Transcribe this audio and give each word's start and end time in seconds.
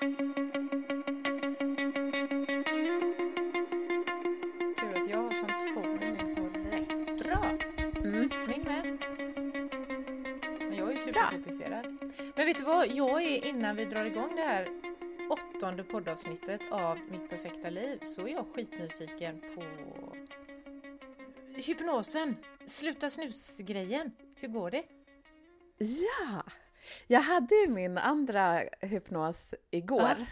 Tur 0.00 0.08
att 4.94 5.08
jag 5.08 5.18
har 5.18 5.30
sånt 5.30 5.74
fokus 5.74 6.18
på 6.18 6.48
rätt. 6.70 7.24
Bra! 7.24 7.58
Mm. 7.96 8.30
Min 8.48 8.62
med. 8.62 8.98
Men 10.58 10.74
jag 10.76 10.88
är 10.88 10.92
ju 10.92 10.98
superfokuserad. 10.98 11.86
Men 12.36 12.46
vet 12.46 12.56
du 12.56 12.62
vad? 12.62 12.88
Jag 12.88 13.22
är 13.22 13.46
innan 13.46 13.76
vi 13.76 13.84
drar 13.84 14.04
igång 14.04 14.36
det 14.36 14.42
här 14.42 14.68
åttonde 15.30 15.84
poddavsnittet 15.84 16.60
av 16.70 16.98
Mitt 17.10 17.30
perfekta 17.30 17.70
liv 17.70 17.98
så 18.02 18.26
är 18.26 18.28
jag 18.28 18.46
skitnyfiken 18.54 19.40
på 19.54 19.62
hypnosen. 21.54 22.36
Sluta 22.66 23.10
snus-grejen. 23.10 24.12
Hur 24.34 24.48
går 24.48 24.70
det? 24.70 24.84
Ja! 25.78 26.42
Jag 27.12 27.20
hade 27.20 27.54
ju 27.54 27.68
min 27.68 27.98
andra 27.98 28.62
hypnos 28.80 29.54
igår. 29.70 30.26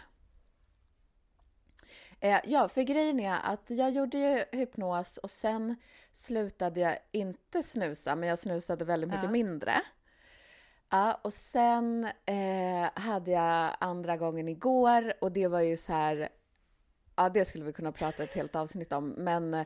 Ja. 2.19 2.27
Eh, 2.29 2.39
ja, 2.45 2.69
för 2.69 2.81
grejen 2.81 3.19
är 3.19 3.37
att 3.43 3.69
jag 3.69 3.91
gjorde 3.91 4.17
ju 4.17 4.45
hypnos 4.59 5.17
och 5.17 5.29
sen 5.29 5.75
slutade 6.11 6.79
jag 6.79 6.97
inte 7.11 7.63
snusa, 7.63 8.15
men 8.15 8.29
jag 8.29 8.39
snusade 8.39 8.85
väldigt 8.85 9.09
mycket 9.09 9.23
Ja. 9.23 9.29
mindre. 9.31 9.81
Ja, 10.89 11.19
och 11.21 11.33
sen 11.33 12.03
eh, 12.25 12.89
hade 12.93 13.31
jag 13.31 13.75
andra 13.79 14.17
gången 14.17 14.47
igår 14.49 15.13
och 15.21 15.31
det 15.31 15.47
var 15.47 15.61
ju 15.61 15.77
så 15.77 15.93
här 15.93 16.29
Ja, 17.15 17.29
det 17.29 17.45
skulle 17.45 17.63
vi 17.65 17.73
kunna 17.73 17.91
prata 17.91 18.23
ett 18.23 18.33
helt 18.35 18.55
avsnitt 18.55 18.91
om, 18.93 19.09
men 19.09 19.53
eh, 19.53 19.65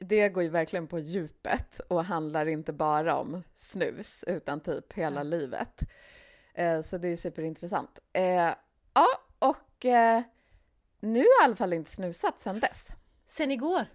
det 0.00 0.28
går 0.28 0.42
ju 0.42 0.48
verkligen 0.48 0.86
på 0.86 0.98
djupet 0.98 1.80
och 1.80 2.04
handlar 2.04 2.46
inte 2.46 2.72
bara 2.72 3.16
om 3.16 3.42
snus, 3.54 4.24
utan 4.26 4.60
typ 4.60 4.92
hela 4.92 5.20
Ja. 5.20 5.22
livet. 5.22 5.80
Eh, 6.58 6.82
så 6.82 6.98
det 6.98 7.08
är 7.08 7.16
superintressant. 7.16 7.98
Eh, 8.12 8.54
ja, 8.94 9.06
och 9.38 9.84
eh, 9.84 10.22
nu 11.00 11.18
har 11.18 11.26
jag 11.26 11.42
i 11.42 11.44
alla 11.44 11.56
fall 11.56 11.72
inte 11.72 11.90
snusat 11.90 12.40
sen 12.40 12.60
dess. 12.60 12.88
Sen 13.26 13.50
igår. 13.50 13.86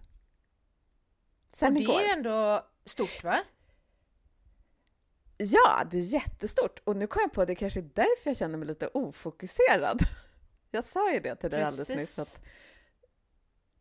Sen 1.53 1.67
och 1.67 1.73
det 1.73 1.79
igår. 1.79 1.99
är 1.99 2.03
ju 2.03 2.09
ändå 2.09 2.65
stort 2.85 3.23
va? 3.23 3.43
Ja, 5.37 5.83
det 5.91 5.97
är 5.97 6.01
jättestort. 6.01 6.79
Och 6.83 6.95
nu 6.95 7.07
kom 7.07 7.21
jag 7.21 7.33
på 7.33 7.41
att 7.41 7.47
det 7.47 7.55
kanske 7.55 7.79
är 7.79 7.89
därför 7.93 8.29
jag 8.29 8.37
känner 8.37 8.57
mig 8.57 8.67
lite 8.67 8.87
ofokuserad. 8.87 9.99
Jag 10.75 10.83
sa 10.83 11.11
ju 11.13 11.19
det 11.19 11.35
till 11.35 11.49
dig 11.51 11.63
alldeles 11.63 11.89
nyss, 11.89 12.19
att 12.19 12.39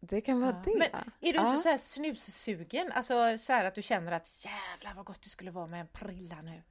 det 0.01 0.21
kan 0.21 0.41
vara 0.41 0.51
Ja. 0.67 0.73
det. 0.73 0.79
Men 0.79 0.89
är 1.21 1.33
du 1.33 1.39
Ja. 1.39 1.45
inte 1.47 1.57
så 1.57 1.69
här 1.69 1.79
snussugen? 1.79 2.93
Alltså 2.93 3.39
så 3.39 3.53
här 3.53 3.65
att 3.65 3.75
du 3.75 3.83
känner 3.83 4.13
att 4.13 4.45
jävlar 4.45 4.95
vad 4.95 5.05
gott 5.05 5.23
det 5.23 5.29
skulle 5.29 5.51
vara 5.51 5.67
med 5.67 5.81
en 5.81 5.87
prilla 5.89 6.43
nu. 6.43 6.63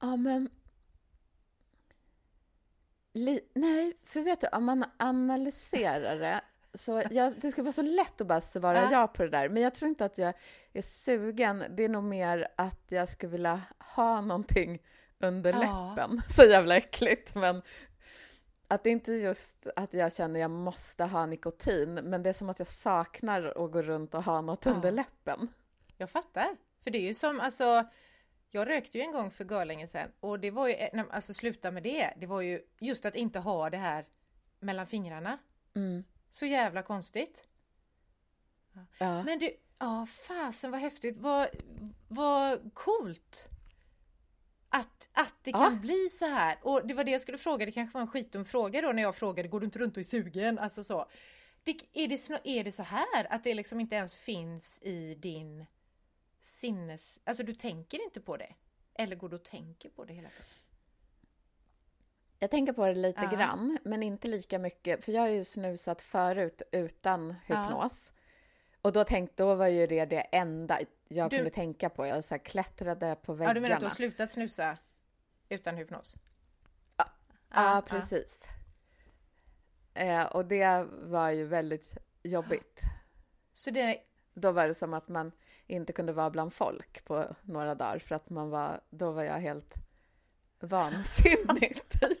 Ja, 0.00 0.16
men... 0.16 0.48
Li... 3.14 3.40
Nej, 3.54 3.96
för 4.04 4.20
vet 4.20 4.40
du, 4.40 4.46
om 4.46 4.64
man 4.64 4.84
analyserar 4.96 6.18
det 6.18 6.40
så 6.74 7.02
jag, 7.10 7.40
det 7.40 7.50
ska 7.50 7.62
vara 7.62 7.72
så 7.72 7.82
lätt 7.82 8.20
att 8.20 8.26
bara 8.26 8.40
svara 8.40 8.82
Ja. 8.82 8.88
ja 8.92 9.06
på 9.06 9.22
det 9.22 9.28
där. 9.28 9.48
Men 9.48 9.62
jag 9.62 9.74
tror 9.74 9.88
inte 9.88 10.04
att 10.04 10.18
jag 10.18 10.34
är 10.72 10.82
sugen. 10.82 11.64
Det 11.70 11.82
är 11.84 11.88
nog 11.88 12.04
mer 12.04 12.48
att 12.56 12.84
jag 12.88 13.08
skulle 13.08 13.32
vilja 13.32 13.62
ha 13.94 14.20
någonting 14.20 14.82
under 15.18 15.52
Ja. 15.52 15.58
läppen. 15.96 16.22
Så 16.36 16.44
jävla 16.44 16.76
äckligt, 16.76 17.34
men 17.34 17.62
att 18.68 18.84
det 18.84 18.90
inte 18.90 19.12
är 19.12 19.16
just 19.16 19.66
att 19.76 19.94
jag 19.94 20.14
känner 20.14 20.40
jag 20.40 20.50
måste 20.50 21.04
ha 21.04 21.26
nikotin, 21.26 21.94
men 21.94 22.22
det 22.22 22.28
är 22.28 22.32
som 22.34 22.48
att 22.48 22.58
jag 22.58 22.68
saknar 22.68 23.42
att 23.64 23.72
gå 23.72 23.82
runt 23.82 24.14
och 24.14 24.24
ha 24.24 24.40
något 24.40 24.64
Ja. 24.64 24.72
under 24.72 24.92
läppen. 24.92 25.48
Jag 25.96 26.10
fattar. 26.10 26.56
För 26.84 26.90
det 26.90 26.98
är 26.98 27.06
ju 27.06 27.14
som 27.14 27.40
alltså 27.40 27.84
jag 28.50 28.68
rökte 28.68 28.98
ju 28.98 29.04
en 29.04 29.12
gång 29.12 29.30
för 29.30 29.64
länge 29.64 29.88
sedan 29.88 30.10
och 30.20 30.40
det 30.40 30.50
var 30.50 30.68
ju, 30.68 30.74
nej, 30.92 31.04
alltså 31.10 31.34
sluta 31.34 31.70
med 31.70 31.82
det. 31.82 32.14
Det 32.16 32.26
var 32.26 32.40
ju 32.40 32.62
just 32.80 33.06
att 33.06 33.14
inte 33.14 33.38
ha 33.38 33.70
det 33.70 33.76
här 33.76 34.06
mellan 34.60 34.86
fingrarna. 34.86 35.38
Mm. 35.74 36.04
Så 36.30 36.46
jävla 36.46 36.82
konstigt. 36.82 37.44
Ja. 38.98 39.22
Men 39.22 39.38
du, 39.38 39.56
ja 39.78 40.06
fasen 40.06 40.70
vad 40.70 40.80
häftigt, 40.80 41.16
vad, 41.16 41.48
vad 42.08 42.74
coolt! 42.74 43.48
Att, 44.68 45.08
att 45.12 45.34
det 45.42 45.52
kan 45.52 45.74
Ja. 45.74 45.80
bli 45.80 46.08
så 46.08 46.26
här. 46.26 46.58
Och 46.62 46.86
det 46.86 46.94
var 46.94 47.04
det 47.04 47.10
jag 47.10 47.20
skulle 47.20 47.38
fråga, 47.38 47.66
det 47.66 47.72
kanske 47.72 47.94
var 47.94 48.00
en 48.02 48.08
skitdum 48.08 48.44
fråga 48.44 48.80
då 48.80 48.92
när 48.92 49.02
jag 49.02 49.16
frågade, 49.16 49.48
går 49.48 49.60
du 49.60 49.64
inte 49.66 49.78
runt 49.78 49.96
och 49.96 50.00
är 50.00 50.04
sugen? 50.04 50.58
Alltså 50.58 50.84
så. 50.84 51.06
Det, 51.64 51.70
är, 51.92 52.08
det, 52.08 52.30
är 52.44 52.64
det 52.64 52.72
så 52.72 52.82
här 52.82 53.32
att 53.32 53.44
det 53.44 53.54
liksom 53.54 53.80
inte 53.80 53.96
ens 53.96 54.16
finns 54.16 54.82
i 54.82 55.14
din 55.14 55.66
sinnes... 56.48 57.18
Alltså 57.24 57.42
du 57.42 57.54
tänker 57.54 58.04
inte 58.04 58.20
på 58.20 58.36
det? 58.36 58.54
Eller 58.94 59.16
går 59.16 59.28
du 59.28 59.36
och 59.36 59.44
tänker 59.44 59.88
på 59.90 60.04
det 60.04 60.12
hela 60.12 60.28
tiden? 60.28 60.44
Jag 62.38 62.50
tänker 62.50 62.72
på 62.72 62.86
det 62.86 62.94
lite 62.94 63.20
Ja. 63.22 63.30
grann, 63.30 63.78
men 63.84 64.02
inte 64.02 64.28
lika 64.28 64.58
mycket. 64.58 65.04
För 65.04 65.12
jag 65.12 65.20
har 65.20 65.28
ju 65.28 65.44
snusat 65.44 66.02
förut 66.02 66.62
utan 66.72 67.30
hypnos. 67.46 68.12
Och 68.82 68.92
då, 68.92 69.04
tänkte, 69.04 69.42
då 69.42 69.54
var 69.54 69.66
ju 69.66 69.86
det 69.86 70.04
det 70.04 70.20
enda 70.20 70.78
jag 71.08 71.30
Du- 71.30 71.36
kunde 71.36 71.50
tänka 71.50 71.88
på. 71.90 72.06
Jag 72.06 72.24
så 72.24 72.34
här 72.34 72.44
klättrade 72.44 73.16
på 73.22 73.32
väggarna. 73.34 73.50
Ja, 73.50 73.54
du 73.54 73.60
menar 73.60 73.74
att 73.74 73.80
du 73.80 73.86
har 73.86 73.90
slutat 73.94 74.30
snusa 74.32 74.78
utan 75.48 75.76
hypnos? 75.76 76.16
Ja, 76.96 77.04
ja. 77.50 77.82
precis. 77.86 78.48
Eh, 79.94 80.24
och 80.24 80.44
det 80.44 80.86
var 80.90 81.30
ju 81.30 81.44
väldigt 81.44 81.96
jobbigt. 82.22 82.80
Så 83.52 83.70
det, 83.70 83.98
Då 84.34 84.52
var 84.52 84.68
det 84.68 84.74
som 84.74 84.94
att 84.94 85.08
man 85.08 85.32
inte 85.68 85.92
kunde 85.92 86.12
vara 86.12 86.30
bland 86.30 86.52
folk 86.52 87.04
på 87.04 87.36
några 87.42 87.74
dagar 87.74 87.98
för 87.98 88.14
att 88.14 88.30
man 88.30 88.50
var, 88.50 88.80
då 88.90 89.10
var 89.10 89.22
jag 89.22 89.38
helt 89.40 89.74
vansinnig 90.60 91.80
typ. 91.88 92.18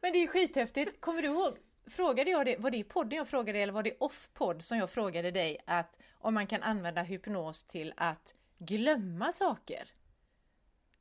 Men 0.00 0.12
det 0.12 0.18
är 0.18 0.20
ju 0.20 0.28
skithäftigt. 0.28 1.00
Kommer 1.00 1.22
du 1.22 1.28
ihåg? 1.28 1.58
Frågade 1.86 2.30
jag 2.30 2.46
det, 2.46 2.56
var 2.58 2.70
det 2.70 2.76
i 2.76 2.84
podden 2.84 3.16
jag 3.16 3.28
frågade 3.28 3.58
eller 3.58 3.72
var 3.72 3.82
det 3.82 3.96
off-podd 4.00 4.62
som 4.62 4.78
jag 4.78 4.90
frågade 4.90 5.30
dig 5.30 5.58
att 5.66 5.96
om 6.12 6.34
man 6.34 6.46
kan 6.46 6.62
använda 6.62 7.02
hypnos 7.02 7.64
till 7.64 7.94
att 7.96 8.34
glömma 8.58 9.32
saker? 9.32 9.88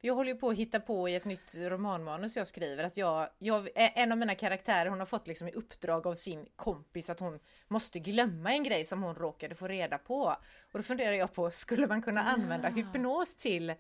Jag 0.06 0.16
håller 0.16 0.32
ju 0.32 0.38
på 0.38 0.50
att 0.50 0.58
hitta 0.58 0.80
på 0.80 1.10
i 1.10 1.16
ett 1.16 1.26
nytt 1.26 1.56
romanmanus 1.56 2.36
jag 2.38 2.48
skriver 2.48 2.84
att 2.84 2.98
jag, 2.98 3.30
jag, 3.40 3.70
en 3.76 4.12
av 4.12 4.18
mina 4.18 4.36
karaktärer 4.36 4.90
hon 4.90 5.00
har 5.00 5.06
fått 5.06 5.28
liksom 5.28 5.48
i 5.48 5.52
uppdrag 5.52 6.08
av 6.08 6.16
sin 6.16 6.46
kompis 6.56 7.10
att 7.10 7.20
hon 7.20 7.40
måste 7.68 8.00
glömma 8.00 8.52
en 8.54 8.64
grej 8.64 8.86
som 8.86 9.04
hon 9.04 9.16
råkade 9.16 9.56
få 9.56 9.68
reda 9.68 9.98
på. 9.98 10.36
Och 10.72 10.80
då 10.80 10.84
funderar 10.84 11.12
jag 11.14 11.34
på, 11.34 11.52
skulle 11.52 11.88
man 11.88 12.02
kunna 12.02 12.24
använda 12.24 12.68
Ja. 12.70 12.76
hypnos 12.76 13.36
till 13.36 13.74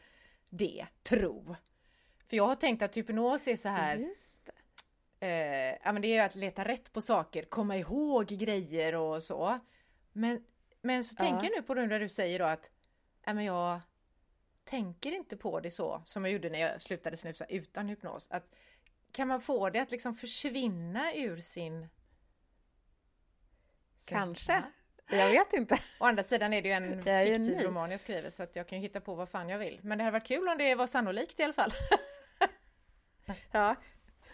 det, 0.50 0.86
tro? 1.04 1.56
För 2.30 2.38
jag 2.38 2.48
har 2.48 2.56
tänkt 2.56 2.82
att 2.82 2.98
hypnos 2.98 3.48
är 3.48 3.56
så 3.58 3.70
här 3.70 3.98
Just 3.98 4.50
eh, 5.20 5.30
ja, 5.84 5.92
men 5.92 6.02
det 6.02 6.18
är 6.18 6.26
att 6.26 6.36
leta 6.36 6.66
rätt 6.66 6.94
på 6.94 7.02
saker, 7.02 7.44
komma 7.44 7.78
ihåg 7.78 8.28
grejer 8.28 8.96
och 8.96 9.24
så. 9.24 9.60
Men, 10.14 10.44
men 10.82 11.04
så 11.04 11.16
Ja. 11.20 11.24
tänker 11.26 11.44
jag 11.48 11.56
nu 11.56 11.62
på 11.62 11.74
det 11.74 11.88
när 11.88 12.00
du 12.00 12.10
säger 12.10 12.40
då 12.40 12.46
att 12.46 12.70
ja, 13.26 13.34
men 13.34 13.44
jag 13.46 13.82
tänker 14.66 15.12
inte 15.12 15.38
på 15.38 15.60
det 15.60 15.72
så 15.72 16.02
som 16.06 16.26
jag 16.26 16.32
gjorde 16.34 16.50
när 16.50 16.60
jag 16.60 16.82
slutade 16.82 17.18
snusa 17.18 17.46
utan 17.46 17.88
hypnos. 17.90 18.28
Att, 18.32 18.44
kan 19.12 19.28
man 19.28 19.42
få 19.42 19.70
det 19.70 19.80
att 19.80 19.92
liksom 19.92 20.16
försvinna 20.16 21.14
ur 21.16 21.38
sin... 21.38 21.88
Kanske. 24.08 24.64
Jag 25.10 25.30
vet 25.30 25.54
inte. 25.54 25.76
Å 26.00 26.06
andra 26.06 26.24
sidan 26.24 26.54
är 26.54 26.62
det 26.62 26.68
ju 26.68 26.74
en 26.74 26.84
ju 27.28 27.36
fiktiv 27.36 27.58
ny. 27.58 27.64
roman 27.66 27.92
jag 27.92 28.00
skriver 28.00 28.30
så 28.30 28.44
att 28.44 28.56
jag 28.56 28.68
kan 28.68 28.80
hitta 28.80 29.02
på 29.02 29.16
vad 29.16 29.30
fan 29.30 29.50
jag 29.50 29.60
vill. 29.60 29.80
Men 29.84 29.98
det 29.98 30.04
hade 30.04 30.14
varit 30.20 30.28
kul 30.28 30.48
om 30.48 30.58
det 30.58 30.76
var 30.76 30.88
sannolikt 30.88 31.40
i 31.40 31.44
alla 31.44 31.54
fall. 31.54 31.72
Ja, 33.52 33.76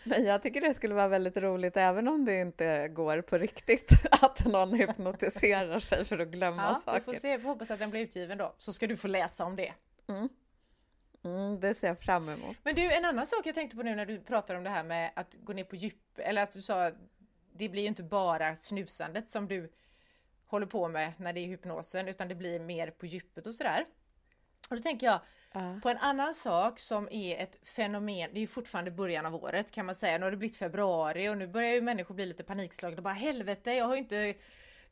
men 0.04 0.26
jag 0.26 0.44
tycker 0.44 0.62
det 0.62 0.74
skulle 0.74 0.94
vara 0.94 1.08
väldigt 1.08 1.38
roligt 1.38 1.78
även 1.78 2.08
om 2.08 2.26
det 2.26 2.40
inte 2.42 2.88
går 2.88 3.22
på 3.22 3.38
riktigt 3.38 3.92
att 4.12 4.46
någon 4.46 4.74
hypnotiserar 4.74 5.80
sig 5.80 6.06
för 6.06 6.20
att 6.20 6.28
glömma 6.28 6.62
Ja, 6.64 6.74
vi 6.76 6.82
saker. 6.82 7.02
får 7.02 7.14
se, 7.14 7.38
vi 7.38 7.44
får 7.44 7.50
hoppas 7.50 7.72
att 7.72 7.80
den 7.80 7.90
blir 7.90 8.02
utgiven 8.02 8.38
då. 8.38 8.56
Så 8.58 8.74
ska 8.74 8.88
du 8.88 8.98
få 8.98 9.08
läsa 9.08 9.46
om 9.46 9.56
det. 9.56 9.74
Mm. 10.12 10.30
Mm, 11.24 11.60
det 11.60 11.76
ser 11.76 11.88
jag 11.88 12.00
fram 12.00 12.30
emot. 12.30 12.58
Men 12.64 12.76
du, 12.76 12.94
en 12.94 13.06
annan 13.06 13.28
sak 13.28 13.46
jag 13.46 13.56
tänkte 13.56 13.78
på 13.78 13.84
nu 13.84 13.96
när 13.96 14.06
du 14.06 14.20
pratar 14.20 14.56
om 14.56 14.64
det 14.64 14.70
här 14.70 14.84
med 14.84 15.12
att 15.16 15.38
gå 15.44 15.54
ner 15.54 15.64
på 15.64 15.76
djup, 15.76 15.96
eller 16.18 16.44
att 16.44 16.52
du 16.52 16.62
sa 16.62 16.92
det 17.54 17.70
blir 17.70 17.82
ju 17.82 17.88
inte 17.88 18.04
bara 18.04 18.56
snusandet 18.56 19.30
som 19.30 19.48
du 19.48 19.72
håller 20.46 20.66
på 20.66 20.88
med 20.88 21.14
när 21.18 21.34
det 21.34 21.40
är 21.40 21.48
hypnosen, 21.48 22.08
utan 22.08 22.28
det 22.28 22.36
blir 22.36 22.60
mer 22.60 22.92
på 22.92 23.06
djupet 23.06 23.48
och 23.48 23.56
sådär. 23.56 23.86
Och 24.70 24.76
då 24.76 24.82
tänker 24.82 25.08
jag 25.08 25.20
Ja. 25.54 25.80
på 25.84 25.90
en 25.90 25.98
annan 25.98 26.34
sak 26.34 26.80
som 26.80 27.08
är 27.12 27.38
ett 27.38 27.68
fenomen, 27.68 28.30
det 28.34 28.38
är 28.40 28.42
ju 28.42 28.48
fortfarande 28.48 28.92
början 28.92 29.26
av 29.26 29.36
året 29.36 29.72
kan 29.72 29.86
man 29.86 29.96
säga, 29.96 30.18
nu 30.18 30.24
har 30.24 30.32
det 30.32 30.38
blivit 30.38 30.58
februari 30.58 31.30
och 31.30 31.38
nu 31.38 31.48
börjar 31.48 31.74
ju 31.74 31.82
människor 31.82 32.16
bli 32.16 32.26
lite 32.26 32.44
panikslagna 32.44 33.02
bara 33.02 33.14
helvete, 33.14 33.74
jag 33.74 33.86
har 33.86 33.94
ju 33.94 34.00
inte 34.00 34.34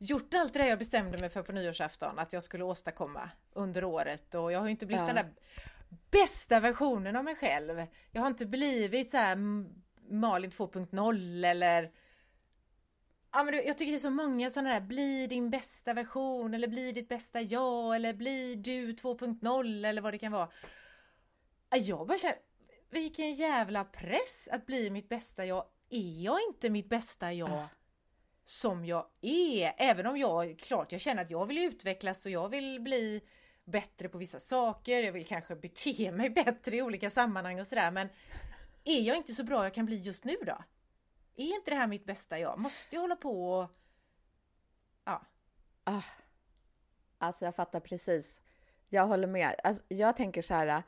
gjort 0.02 0.34
allt 0.34 0.52
det 0.52 0.58
där 0.58 0.66
jag 0.66 0.78
bestämde 0.78 1.18
mig 1.18 1.30
för 1.30 1.42
på 1.42 1.52
nyårsafton 1.52 2.18
att 2.18 2.32
jag 2.32 2.42
skulle 2.42 2.64
åstadkomma 2.64 3.30
under 3.52 3.84
året 3.84 4.34
och 4.34 4.52
jag 4.52 4.58
har 4.58 4.66
ju 4.66 4.70
inte 4.70 4.86
blivit 4.86 5.00
Ja. 5.00 5.06
den 5.06 5.16
där 5.16 5.32
bästa 6.10 6.60
versionen 6.60 7.16
av 7.16 7.24
mig 7.24 7.36
själv. 7.36 7.86
Jag 8.10 8.20
har 8.20 8.28
inte 8.28 8.46
blivit 8.46 9.10
så 9.10 9.16
här 9.16 9.36
Malin 10.10 10.50
2.0 10.50 11.46
eller 11.46 11.90
Ja, 13.32 13.44
men 13.44 13.54
jag 13.54 13.78
tycker 13.78 13.92
det 13.92 13.96
är 13.96 13.98
så 13.98 14.10
många 14.10 14.50
sådana 14.50 14.70
där, 14.74 14.80
bli 14.80 15.26
din 15.26 15.50
bästa 15.50 15.94
version 15.94 16.54
eller 16.54 16.68
bli 16.68 16.92
ditt 16.92 17.08
bästa 17.08 17.40
jag 17.40 17.96
eller 17.96 18.12
bli 18.14 18.54
du 18.54 18.92
2.0 18.92 19.86
eller 19.86 20.02
vad 20.02 20.14
det 20.14 20.18
kan 20.18 20.32
vara. 20.32 20.48
Ja, 21.70 21.76
Jag 21.76 22.06
bara 22.06 22.18
känner, 22.18 22.36
vilken 22.90 23.34
jävla 23.34 23.84
press 23.84 24.48
att 24.52 24.66
bli 24.66 24.90
mitt 24.90 25.08
bästa 25.08 25.44
jag. 25.44 25.64
Är 25.90 26.22
jag 26.24 26.38
inte 26.48 26.70
mitt 26.70 26.88
bästa 26.88 27.32
jag. 27.32 27.64
Som 28.50 28.84
jag 28.84 29.06
är? 29.20 29.74
Även 29.76 30.06
om 30.06 30.16
jag, 30.16 30.58
klart 30.58 30.92
jag 30.92 31.00
känner 31.00 31.22
att 31.22 31.30
jag 31.30 31.46
vill 31.46 31.58
utvecklas 31.58 32.26
och 32.26 32.32
jag 32.32 32.48
vill 32.48 32.80
bli 32.80 33.20
bättre 33.64 34.08
på 34.08 34.18
vissa 34.18 34.40
saker. 34.40 35.02
Jag 35.02 35.12
vill 35.12 35.26
kanske 35.26 35.56
bete 35.56 36.12
mig 36.12 36.30
bättre 36.30 36.76
i 36.76 36.82
olika 36.82 37.10
sammanhang 37.10 37.60
och 37.60 37.66
sådär. 37.66 37.90
Men 37.90 38.08
är 38.84 39.00
jag 39.00 39.16
inte 39.16 39.34
så 39.34 39.44
bra 39.44 39.64
jag 39.64 39.74
kan 39.74 39.86
bli 39.86 39.96
just 39.96 40.24
nu 40.24 40.36
då? 40.46 40.58
Är 41.36 41.54
inte 41.54 41.70
det 41.70 41.76
här 41.76 41.86
mitt 41.86 42.04
bästa 42.04 42.38
jag? 42.38 42.58
Måste 42.58 42.96
jag 42.96 43.00
hålla 43.00 43.16
på 43.16 43.52
och... 43.52 43.70
Ja. 45.04 45.22
Ah. 45.84 46.02
Alltså 47.18 47.44
jag 47.44 47.56
fattar 47.56 47.80
precis. 47.80 48.40
Jag 48.88 49.06
håller 49.06 49.26
med. 49.26 49.54
Alltså, 49.64 49.82
jag 49.88 50.16
tänker 50.16 50.42
så 50.42 50.54
här. 50.54 50.82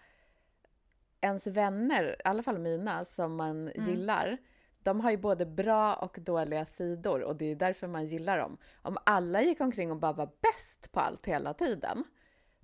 Ens 1.21 1.47
vänner, 1.47 2.17
i 2.19 2.23
alla 2.25 2.43
fall 2.43 2.59
mina, 2.59 3.05
som 3.05 3.37
man 3.37 3.73
gillar, 3.87 4.39
de 4.83 5.01
har 5.01 5.11
ju 5.11 5.17
både 5.17 5.47
bra 5.47 5.95
och 5.95 6.17
dåliga 6.21 6.65
sidor 6.65 7.23
och 7.23 7.37
det 7.37 7.45
är 7.45 7.49
ju 7.49 7.55
därför 7.55 7.87
man 7.87 8.07
gillar 8.07 8.39
dem. 8.39 8.59
Om 8.83 8.99
alla 9.05 9.43
gick 9.43 9.61
omkring 9.61 9.91
och 9.91 9.97
bara 9.97 10.13
var 10.13 10.31
bäst 10.41 10.93
på 10.93 11.01
allt 11.01 11.27
hela 11.27 11.55
tiden, 11.55 12.05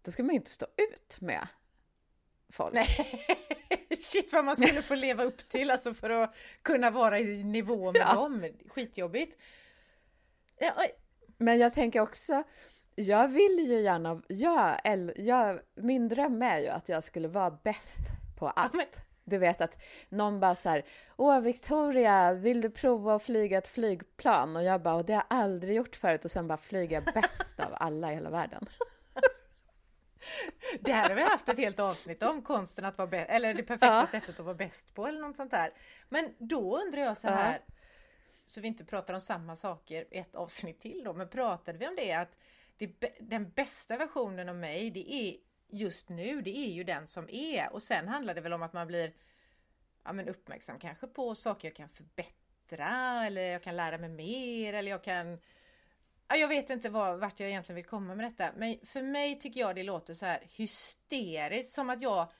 då 0.02 0.10
skulle 0.10 0.26
man 0.26 0.34
ju 0.34 0.38
inte 0.38 0.50
stå 0.50 0.66
ut 0.76 1.20
med 1.20 1.48
folk. 2.52 2.74
Nej, 2.74 2.86
shit 3.98 4.32
vad 4.32 4.44
man 4.44 4.56
skulle 4.56 4.82
få 4.82 4.94
leva 4.94 5.24
upp 5.24 5.38
till 5.38 5.70
alltså 5.70 5.94
för 5.94 6.10
att 6.10 6.36
kunna 6.62 6.90
vara 6.90 7.18
i 7.20 7.44
nivå 7.44 7.92
med 7.92 8.00
Ja. 8.00 8.14
dem. 8.14 8.48
Skitjobbigt. 8.68 9.36
Ja. 10.58 10.72
Men 11.38 11.58
jag 11.58 11.72
tänker 11.72 12.00
också, 12.00 12.42
jag 12.94 13.28
vill 13.28 13.58
ju 13.68 13.80
gärna, 13.80 14.22
jag, 14.28 14.80
jag, 15.16 15.60
min 15.74 16.08
dröm 16.08 16.42
är 16.42 16.58
ju 16.58 16.68
att 16.68 16.88
jag 16.88 17.04
skulle 17.04 17.28
vara 17.28 17.50
bäst 17.50 17.98
på 18.38 18.48
allt. 18.48 18.74
men- 18.74 18.86
Du 19.28 19.38
vet 19.38 19.60
att 19.60 19.78
någon 20.08 20.40
bara 20.40 20.54
så 20.54 20.68
här, 20.68 20.82
åh 21.16 21.40
Victoria, 21.40 22.32
vill 22.32 22.60
du 22.60 22.70
prova 22.70 23.14
att 23.14 23.22
flyga 23.22 23.58
ett 23.58 23.68
flygplan? 23.68 24.56
Och 24.56 24.62
jag 24.62 24.82
bara, 24.82 24.94
och 24.94 25.04
det 25.04 25.12
har 25.12 25.26
jag 25.30 25.38
aldrig 25.38 25.76
gjort 25.76 25.96
förut 25.96 26.24
och 26.24 26.30
sen 26.30 26.48
bara 26.48 26.58
flyga 26.58 27.00
bäst 27.14 27.60
av 27.60 27.72
alla 27.74 28.12
i 28.12 28.14
hela 28.14 28.30
världen. 28.30 28.66
Det 30.80 30.92
här 30.92 31.08
har 31.08 31.16
vi 31.16 31.22
haft 31.22 31.48
ett 31.48 31.58
helt 31.58 31.80
avsnitt 31.80 32.22
om, 32.22 32.42
konsten 32.42 32.84
att 32.84 32.98
vara 32.98 33.08
bäst, 33.08 33.30
eller 33.30 33.54
det 33.54 33.62
perfekta 33.62 33.86
Ja. 33.86 34.06
sättet 34.06 34.38
att 34.40 34.44
vara 34.44 34.54
bäst 34.54 34.94
på 34.94 35.06
eller 35.06 35.20
något 35.20 35.36
sånt 35.36 35.50
där. 35.50 35.72
Men 36.08 36.34
då 36.38 36.78
undrar 36.78 37.00
jag 37.02 37.16
så 37.16 37.28
här, 37.28 37.60
så 38.46 38.60
vi 38.60 38.68
inte 38.68 38.84
pratar 38.84 39.14
om 39.14 39.20
samma 39.20 39.56
saker 39.56 40.04
ett 40.10 40.36
avsnitt 40.36 40.80
till 40.80 41.02
då, 41.04 41.12
men 41.12 41.28
pratade 41.28 41.78
vi 41.78 41.88
om 41.88 41.96
det 41.96 42.12
att 42.12 42.38
det, 42.78 42.86
den 43.20 43.50
bästa 43.50 43.96
versionen 43.96 44.48
av 44.48 44.56
mig, 44.56 44.90
det 44.90 45.12
är 45.14 45.36
just 45.70 46.08
nu, 46.08 46.42
det 46.42 46.58
är 46.58 46.70
ju 46.70 46.84
den 46.84 47.06
som 47.06 47.30
är 47.30 47.72
och 47.72 47.82
sen 47.82 48.08
handlar 48.08 48.34
det 48.34 48.40
väl 48.40 48.52
om 48.52 48.62
att 48.62 48.72
man 48.72 48.86
blir 48.86 49.12
ja, 50.04 50.12
men 50.12 50.28
uppmärksam 50.28 50.78
kanske 50.78 51.06
på 51.06 51.34
saker 51.34 51.68
jag 51.68 51.76
kan 51.76 51.88
förbättra 51.88 53.26
eller 53.26 53.42
jag 53.42 53.62
kan 53.62 53.76
lära 53.76 53.98
mig 53.98 54.08
mer 54.08 54.72
eller 54.72 54.90
jag 54.90 55.04
kan 55.04 55.38
Ja, 56.30 56.36
jag 56.36 56.48
vet 56.48 56.70
inte 56.70 56.88
vad, 56.88 57.20
vart 57.20 57.40
jag 57.40 57.48
egentligen 57.48 57.76
vill 57.76 57.84
komma 57.84 58.14
med 58.14 58.26
detta, 58.26 58.52
men 58.56 58.78
för 58.84 59.02
mig 59.02 59.38
tycker 59.38 59.60
jag 59.60 59.76
det 59.76 59.82
låter 59.82 60.14
så 60.14 60.26
här 60.26 60.42
hysteriskt 60.56 61.74
som 61.74 61.90
att 61.90 62.02
jag 62.02 62.32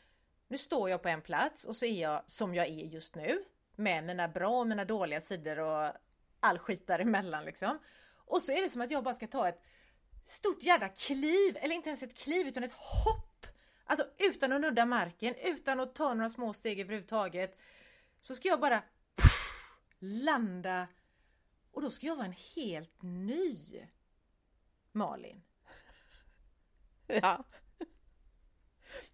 nu 0.49 0.59
står 0.59 0.91
jag 0.91 1.03
på 1.03 1.09
en 1.09 1.23
plats 1.23 1.65
och 1.65 1.77
så 1.77 1.87
är 1.87 2.03
jag 2.03 2.23
som 2.27 2.55
jag 2.55 2.67
är 2.67 2.85
just 2.85 3.15
nu 3.15 3.45
med 3.77 4.05
mina 4.05 4.29
bra 4.29 4.61
och 4.61 4.67
mina 4.67 4.85
dåliga 4.85 5.21
sidor 5.21 5.59
och 5.59 5.91
all 6.41 6.59
skit 6.59 6.87
däremellan 6.87 7.45
liksom. 7.45 7.79
Och 8.11 8.43
så 8.43 8.53
är 8.53 8.63
det 8.63 8.69
som 8.69 8.81
att 8.81 8.91
jag 8.91 9.05
bara 9.05 9.15
ska 9.15 9.27
ta 9.27 9.49
ett 9.49 9.63
stort 10.29 10.63
jävla 10.63 10.89
kliv, 10.89 11.57
eller 11.61 11.75
inte 11.75 11.89
ens 11.89 12.03
ett 12.03 12.17
kliv 12.17 12.47
utan 12.47 12.65
ett 12.65 12.73
hopp. 12.73 13.47
Alltså 13.85 14.07
utan 14.19 14.53
att 14.53 14.61
nudda 14.61 14.87
marken, 14.87 15.35
utan 15.45 15.81
att 15.81 15.95
ta 15.95 16.15
några 16.15 16.31
små 16.31 16.53
steg 16.53 16.81
överhuvudtaget. 16.81 17.59
Så 18.21 18.35
ska 18.35 18.49
jag 18.49 18.61
bara 18.61 18.83
puff, 19.17 19.73
landa 19.99 20.89
och 21.73 21.83
då 21.83 21.91
ska 21.91 22.07
jag 22.07 22.17
vara 22.17 22.27
en 22.27 22.35
helt 22.57 23.03
ny 23.03 23.55
Malin. 24.93 25.43
Ja. 27.07 27.45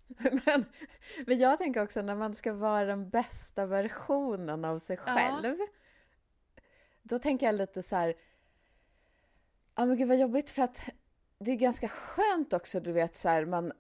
Men, 0.47 0.65
men 1.27 1.39
jag 1.39 1.59
tänker 1.59 1.83
också 1.83 2.03
när 2.03 2.15
man 2.15 2.35
ska 2.35 2.53
vara 2.53 2.85
den 2.85 3.11
bästa 3.11 3.67
versionen 3.67 4.65
av 4.65 4.79
sig 4.79 4.99
Ja. 5.07 5.15
själv. 5.15 5.57
Då 7.03 7.19
tänker 7.19 7.47
jag 7.47 7.55
lite 7.55 7.83
så 7.83 7.97
här. 7.97 8.15
Ja 9.75 9.85
men 9.85 9.97
gud 9.97 10.09
vad 10.09 10.19
jobbigt 10.19 10.51
för 10.51 10.63
att 10.63 10.81
det 11.45 11.51
är 11.51 11.57
ganska 11.57 11.89
skönt 11.89 12.53
också 12.53 12.81
du 12.81 12.93
vet 12.93 13.17
så 13.17 13.29
här 13.29 13.45
man 13.45 13.73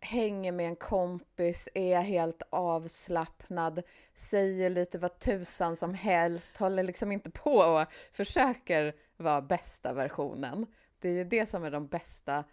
hänger 0.00 0.52
med 0.52 0.66
en 0.66 0.76
kompis, 0.76 1.68
är 1.74 2.00
helt 2.00 2.42
avslappnad, 2.50 3.82
säger 4.14 4.70
lite 4.70 4.98
vad 4.98 5.18
tusan 5.18 5.76
som 5.76 5.94
helst, 5.94 6.56
håller 6.56 6.82
liksom 6.82 7.12
inte 7.12 7.30
på 7.30 7.52
och 7.52 7.86
försöker 8.12 8.94
vara 9.16 9.42
bästa 9.42 9.92
versionen. 9.92 10.66
Det 10.98 11.08
är 11.08 11.12
ju 11.12 11.24
det 11.24 11.46
som 11.46 11.64
är 11.64 11.70
de 11.70 11.86
bästa 11.86 12.44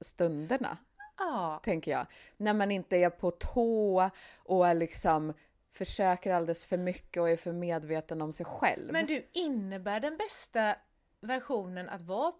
stunderna, 0.00 0.78
Ja, 1.18 1.60
tänker 1.64 1.90
jag. 1.90 2.06
När 2.36 2.54
man 2.54 2.70
inte 2.70 2.96
är 2.96 3.10
på 3.10 3.30
tå 3.30 4.10
och 4.36 4.76
liksom 4.76 5.34
försöker 5.72 6.32
alldeles 6.32 6.66
för 6.66 6.76
mycket 6.76 7.20
och 7.20 7.30
är 7.30 7.36
för 7.36 7.52
medveten 7.52 8.22
om 8.22 8.32
sig 8.32 8.46
själv. 8.46 8.92
men 8.92 9.06
du 9.06 9.28
innebär 9.32 10.00
den 10.00 10.16
bästa 10.16 10.76
versionen 11.20 11.88
att 11.88 12.02
vara 12.02 12.32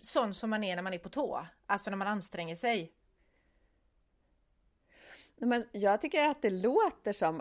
sån 0.00 0.34
som 0.34 0.50
man 0.50 0.64
är 0.64 0.76
när 0.76 0.82
man 0.82 0.94
är 0.94 0.98
på 0.98 1.08
tå? 1.08 1.46
Alltså 1.66 1.90
när 1.90 1.96
man 1.96 2.08
anstränger 2.08 2.56
sig? 2.56 2.92
Men 5.38 5.64
jag 5.72 6.00
tycker 6.00 6.28
att 6.28 6.42
det 6.42 6.50
låter 6.50 7.12
som 7.12 7.40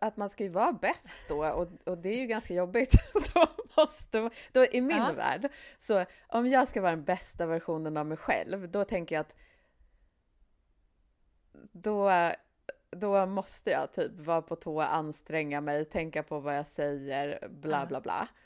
att 0.00 0.16
man 0.16 0.28
ska 0.28 0.44
ju 0.44 0.48
vara 0.50 0.72
bäst 0.72 1.20
då 1.28 1.46
och, 1.46 1.68
och 1.86 1.98
det 1.98 2.08
är 2.08 2.20
ju 2.20 2.26
ganska 2.26 2.54
jobbigt. 2.54 2.94
då 3.34 3.46
måste, 3.76 4.30
då 4.52 4.64
I 4.64 4.80
min 4.80 4.96
Ja. 4.96 5.12
värld, 5.12 5.52
så 5.78 6.04
om 6.28 6.46
jag 6.46 6.68
ska 6.68 6.80
vara 6.80 6.90
den 6.90 7.04
bästa 7.04 7.46
versionen 7.46 7.96
av 7.96 8.06
mig 8.06 8.16
själv, 8.16 8.70
då 8.70 8.84
tänker 8.84 9.14
jag 9.14 9.20
att 9.20 9.34
då, 11.72 12.10
då 12.90 13.26
måste 13.26 13.70
jag 13.70 13.92
typ 13.92 14.12
vara 14.12 14.42
på 14.42 14.56
tå, 14.56 14.80
anstränga 14.80 15.60
mig, 15.60 15.84
tänka 15.84 16.22
på 16.22 16.40
vad 16.40 16.56
jag 16.56 16.66
säger, 16.66 17.48
bla 17.48 17.86
bla 17.86 18.00
bla. 18.00 18.28
Ja, 18.30 18.36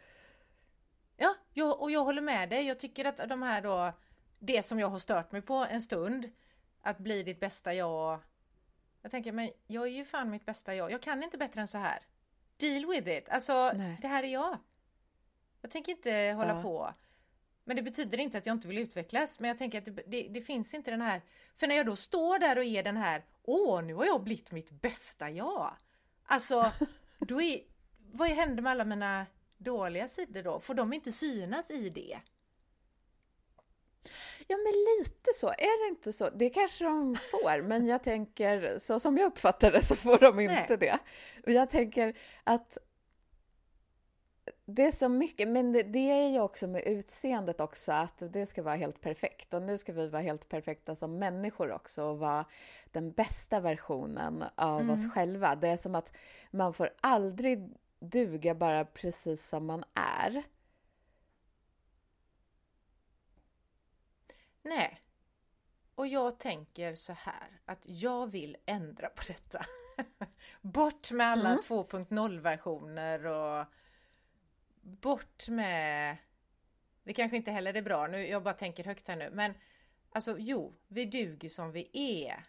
jag, 1.55 1.81
och 1.81 1.91
jag 1.91 2.05
håller 2.05 2.23
med 2.23 2.49
dig. 2.49 2.67
Jag 2.67 2.81
tycker 2.81 3.05
att 3.05 3.17
de 3.29 3.43
här 3.43 3.63
då, 3.63 3.93
det 4.39 4.63
som 4.63 4.81
jag 4.81 4.89
har 4.89 4.99
stört 4.99 5.33
mig 5.33 5.43
på 5.43 5.55
en 5.55 5.81
stund, 5.83 6.31
att 6.83 6.99
bli 6.99 7.23
ditt 7.23 7.41
bästa 7.41 7.75
jag. 7.75 8.21
Jag 9.03 9.11
tänker, 9.11 9.33
men 9.33 9.51
jag 9.67 9.83
är 9.85 9.91
ju 9.91 10.05
fan 10.05 10.31
mitt 10.31 10.47
bästa 10.47 10.75
jag. 10.75 10.91
Jag 10.91 11.03
kan 11.03 11.23
inte 11.23 11.39
bättre 11.39 11.61
än 11.61 11.69
så 11.69 11.79
här. 11.79 11.99
Deal 12.57 12.87
with 12.87 13.09
it. 13.09 13.29
Alltså, 13.29 13.73
Nej. 13.75 13.99
det 14.03 14.09
här 14.09 14.23
är 14.23 14.29
jag. 14.29 14.59
Jag 15.61 15.71
tänker 15.71 15.93
inte 15.93 16.13
hålla 16.37 16.57
Ja. 16.57 16.63
på. 16.63 16.95
Men 17.65 17.77
det 17.77 17.83
betyder 17.83 18.19
inte 18.21 18.39
att 18.39 18.47
jag 18.47 18.55
inte 18.55 18.69
vill 18.69 18.79
utvecklas. 18.79 19.41
Men 19.41 19.49
jag 19.49 19.59
tänker 19.59 19.79
att 19.79 19.85
det, 19.85 20.03
det, 20.07 20.29
det 20.29 20.41
finns 20.43 20.75
inte 20.75 20.91
den 20.91 21.01
här... 21.01 21.23
För 21.57 21.67
när 21.67 21.75
jag 21.75 21.87
då 21.87 21.97
står 21.97 22.39
där 22.39 22.59
och 22.59 22.65
är 22.65 22.83
den 22.83 22.97
här, 22.97 23.25
åh, 23.43 23.83
nu 23.83 23.95
har 23.95 24.05
jag 24.05 24.23
blivit 24.23 24.51
mitt 24.51 24.71
bästa 24.71 25.31
jag. 25.31 25.77
Alltså, 26.25 26.73
då 27.19 27.43
är... 27.43 27.61
Vad 28.13 28.29
händer 28.29 28.63
med 28.63 28.71
alla 28.71 28.85
mina 28.85 29.27
dåliga 29.59 30.09
sidor 30.09 30.43
då? 30.43 30.61
Får 30.61 30.75
de 30.75 30.93
inte 30.93 31.13
synas 31.13 31.71
i 31.71 31.89
det? 31.89 32.19
Ja, 34.49 34.57
men 34.57 34.73
lite 34.99 35.31
så. 35.35 35.49
Är 35.49 35.85
det 35.85 35.89
inte 35.89 36.13
så? 36.13 36.31
Det 36.31 36.51
kanske 36.51 36.85
de 36.85 37.17
får, 37.17 37.63
men 37.63 37.87
jag 37.87 38.03
tänker, 38.03 38.79
så 38.79 39.01
som 39.01 39.19
jag 39.19 39.27
uppfattar 39.27 39.73
det 39.73 39.83
så 39.85 39.97
får 39.97 40.19
de 40.19 40.41
inte 40.41 40.67
Nej. 40.69 40.79
det. 40.79 40.99
Och 41.47 41.53
jag 41.53 41.71
tänker 41.71 42.17
att 42.45 42.79
det 44.65 44.83
är 44.83 44.93
så 44.93 45.09
mycket, 45.09 45.49
men 45.49 45.73
det, 45.73 45.83
det 45.83 46.11
är 46.11 46.29
ju 46.29 46.41
också 46.41 46.67
med 46.67 46.83
utseendet 46.87 47.61
också, 47.61 47.93
att 47.93 48.23
det 48.33 48.47
ska 48.47 48.63
vara 48.63 48.75
helt 48.75 49.01
perfekt. 49.01 49.55
Och 49.55 49.63
nu 49.63 49.79
ska 49.79 49.93
vi 49.93 50.09
vara 50.09 50.23
helt 50.23 50.49
perfekta 50.49 50.97
som 50.97 51.19
människor 51.19 51.73
också 51.73 52.05
och 52.05 52.19
vara 52.19 52.45
den 52.93 53.13
bästa 53.13 53.61
versionen 53.61 54.45
av 54.55 54.91
oss 54.91 55.13
själva. 55.13 55.55
Det 55.55 55.69
är 55.69 55.77
som 55.77 55.95
att 55.95 56.13
man 56.51 56.75
får 56.75 56.91
aldrig 57.01 57.75
duga 58.05 58.55
bara 58.55 58.85
precis 58.85 59.49
som 59.49 59.67
man 59.67 59.85
är. 59.95 60.43
Nej. 64.63 65.01
Och 65.95 66.07
jag 66.07 66.39
tänker 66.39 66.95
så 66.95 67.13
här 67.13 67.61
att 67.65 67.87
jag 67.89 68.31
vill 68.31 68.57
ändra 68.67 69.09
på 69.09 69.23
detta. 69.29 69.67
Bort 70.61 71.11
med 71.11 71.27
alla 71.27 71.49
Mm. 71.49 71.61
2.0 71.61 72.41
versioner 72.41 73.27
och 73.27 73.67
bort 74.81 75.49
med... 75.49 76.17
Det 77.05 77.13
kanske 77.13 77.37
inte 77.37 77.51
heller 77.51 77.75
är 77.75 77.83
bra, 77.83 78.07
nu, 78.07 78.27
jag 78.27 78.43
bara 78.43 78.55
tänker 78.55 78.85
högt 78.85 79.09
här 79.09 79.17
nu, 79.17 79.31
men 79.31 79.55
alltså 80.11 80.37
jo, 80.39 80.75
vi 80.89 81.05
duger 81.05 81.49
som 81.49 81.73
vi 81.73 81.91
är. 81.93 82.45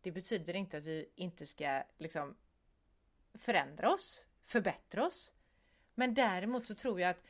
Det 0.00 0.10
betyder 0.10 0.56
inte 0.56 0.76
att 0.76 0.84
vi 0.84 1.10
inte 1.14 1.46
ska 1.46 1.82
liksom 1.98 2.36
förändra 3.34 3.92
oss, 3.92 4.26
förbättra 4.46 5.06
oss. 5.06 5.32
Men 5.94 6.14
däremot 6.14 6.66
så 6.66 6.74
tror 6.74 7.00
jag 7.00 7.10
att 7.10 7.22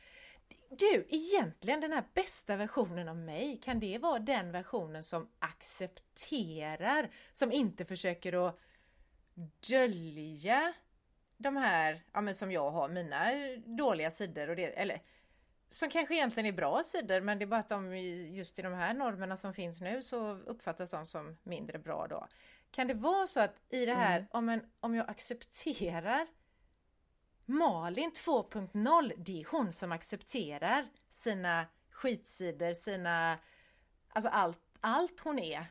du, 0.69 1.05
egentligen 1.09 1.81
den 1.81 1.91
här 1.91 2.03
bästa 2.13 2.55
versionen 2.55 3.07
av 3.07 3.17
mig, 3.17 3.59
kan 3.63 3.79
det 3.79 3.97
vara 3.97 4.19
den 4.19 4.51
versionen 4.51 5.03
som 5.03 5.29
accepterar, 5.39 7.09
som 7.33 7.51
inte 7.51 7.85
försöker 7.85 8.47
att 8.47 8.59
dölja 9.69 10.73
de 11.37 11.55
här, 11.55 12.03
ja 12.13 12.21
men 12.21 12.35
som 12.35 12.51
jag 12.51 12.71
har, 12.71 12.89
mina 12.89 13.31
dåliga 13.65 14.11
sidor 14.11 14.49
och 14.49 14.55
det, 14.55 14.65
eller 14.65 15.01
som 15.69 15.89
kanske 15.89 16.15
egentligen 16.15 16.45
är 16.47 16.57
bra 16.57 16.83
sidor 16.83 17.21
men 17.21 17.39
det 17.39 17.45
är 17.45 17.47
bara 17.47 17.59
att 17.59 17.69
de 17.69 17.97
just 17.97 18.59
i 18.59 18.61
de 18.61 18.73
här 18.73 18.93
normerna 18.93 19.37
som 19.37 19.53
finns 19.53 19.81
nu 19.81 20.03
så 20.03 20.31
uppfattas 20.31 20.89
de 20.89 21.05
som 21.05 21.37
mindre 21.43 21.79
bra 21.79 22.07
då. 22.07 22.27
Kan 22.71 22.87
det 22.87 22.93
vara 22.93 23.27
så 23.27 23.39
att 23.39 23.55
i 23.69 23.85
det 23.85 23.93
här, 23.93 24.17
mm. 24.17 24.27
om, 24.31 24.49
en, 24.49 24.61
om 24.79 24.95
jag 24.95 25.09
accepterar 25.09 26.27
Malin 27.49 28.11
2.0, 28.11 29.13
det 29.17 29.41
är 29.41 29.47
hon 29.51 29.73
som 29.73 29.91
accepterar 29.91 30.87
sina 31.09 31.65
skitsidor, 31.91 32.73
sina, 32.73 33.39
alltså 34.09 34.29
allt, 34.29 34.77
allt 34.79 35.19
hon 35.19 35.39
är 35.39 35.65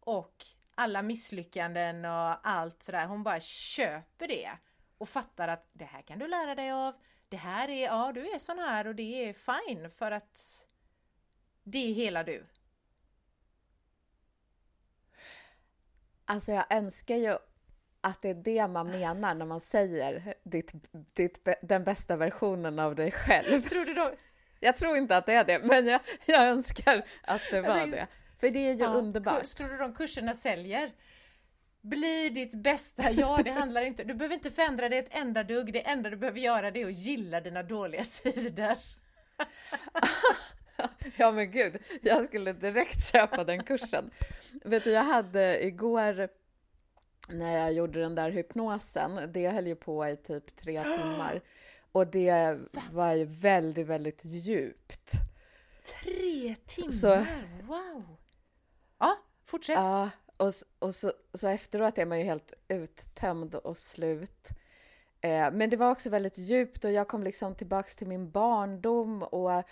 och 0.00 0.44
alla 0.74 1.02
misslyckanden 1.02 2.04
och 2.04 2.48
allt 2.48 2.82
sådär. 2.82 3.06
Hon 3.06 3.22
bara 3.22 3.40
köper 3.40 4.28
det 4.28 4.50
och 4.98 5.08
fattar 5.08 5.48
att 5.48 5.68
det 5.72 5.84
här 5.84 6.02
kan 6.02 6.18
du 6.18 6.28
lära 6.28 6.54
dig 6.54 6.72
av. 6.72 6.94
Det 7.28 7.36
här 7.36 7.68
är, 7.68 7.84
ja 7.84 8.12
du 8.14 8.30
är 8.30 8.38
sån 8.38 8.58
här 8.58 8.86
och 8.86 8.94
det 8.94 9.28
är 9.28 9.32
fine 9.32 9.90
för 9.90 10.10
att 10.10 10.66
det 11.62 11.90
är 11.90 11.94
hela 11.94 12.24
du. 12.24 12.46
Alltså 16.24 16.52
jag 16.52 16.72
önskar 16.72 17.16
ju 17.16 17.38
att 18.00 18.22
det 18.22 18.28
är 18.28 18.34
det 18.34 18.68
man 18.68 18.86
menar 18.86 19.34
när 19.34 19.46
man 19.46 19.60
säger 19.60 20.34
ditt, 20.42 20.72
ditt, 21.14 21.48
den 21.62 21.84
bästa 21.84 22.16
versionen 22.16 22.78
av 22.78 22.94
dig 22.94 23.10
själv. 23.10 23.68
Tror 23.68 23.84
du 23.84 23.94
då? 23.94 24.12
Jag 24.60 24.76
tror 24.76 24.96
inte 24.96 25.16
att 25.16 25.26
det 25.26 25.34
är 25.34 25.44
det, 25.44 25.58
men 25.58 25.86
jag, 25.86 26.00
jag 26.24 26.48
önskar 26.48 27.04
att 27.22 27.42
det 27.50 27.60
var 27.60 27.86
det. 27.86 28.06
För 28.40 28.50
det 28.50 28.58
är 28.58 28.72
ju 28.72 28.78
ja, 28.78 28.86
underbart. 28.86 29.44
Tror 29.44 29.68
du 29.68 29.76
de 29.76 29.94
kurserna 29.94 30.34
säljer? 30.34 30.90
Bli 31.80 32.28
ditt 32.28 32.54
bästa 32.54 33.10
jag, 33.10 33.44
det 33.44 33.50
handlar 33.50 33.82
inte, 33.82 34.04
du 34.04 34.14
behöver 34.14 34.34
inte 34.34 34.50
förändra 34.50 34.88
dig 34.88 34.98
ett 34.98 35.14
enda 35.14 35.42
dugg, 35.42 35.72
det 35.72 35.88
enda 35.88 36.10
du 36.10 36.16
behöver 36.16 36.40
göra 36.40 36.70
det 36.70 36.82
är 36.82 36.86
att 36.86 36.98
gilla 36.98 37.40
dina 37.40 37.62
dåliga 37.62 38.04
sidor. 38.04 38.76
ja 41.16 41.32
men 41.32 41.50
gud, 41.50 41.78
jag 42.02 42.26
skulle 42.26 42.52
direkt 42.52 43.12
köpa 43.12 43.44
den 43.44 43.64
kursen. 43.64 44.10
Vet 44.64 44.84
du, 44.84 44.90
jag 44.90 45.04
hade 45.04 45.66
igår 45.66 46.28
när 47.32 47.58
jag 47.58 47.72
gjorde 47.72 48.00
den 48.00 48.14
där 48.14 48.30
hypnosen, 48.30 49.32
det 49.32 49.48
höll 49.48 49.66
ju 49.66 49.76
på 49.76 50.08
i 50.08 50.16
typ 50.16 50.56
tre 50.56 50.84
timmar. 50.98 51.40
Och 51.92 52.06
det 52.06 52.58
var 52.92 53.12
ju 53.12 53.24
väldigt, 53.24 53.86
väldigt 53.86 54.24
djupt. 54.24 55.12
Tre 55.84 56.56
timmar? 56.66 56.90
Så, 56.90 57.26
wow! 57.62 58.16
Ja, 58.98 59.18
fortsätt. 59.44 59.76
Ja, 59.76 60.10
och, 60.36 60.52
och 60.78 60.94
så, 60.94 61.12
så 61.34 61.48
efteråt 61.48 61.98
är 61.98 62.06
man 62.06 62.18
ju 62.18 62.24
helt 62.24 62.52
uttömd 62.68 63.54
och 63.54 63.78
slut. 63.78 64.48
Eh, 65.20 65.52
men 65.52 65.70
det 65.70 65.76
var 65.76 65.90
också 65.90 66.10
väldigt 66.10 66.38
djupt 66.38 66.84
och 66.84 66.92
jag 66.92 67.08
kom 67.08 67.22
liksom 67.22 67.54
tillbaks 67.54 67.96
till 67.96 68.06
min 68.06 68.30
barndom 68.30 69.22
och 69.22 69.62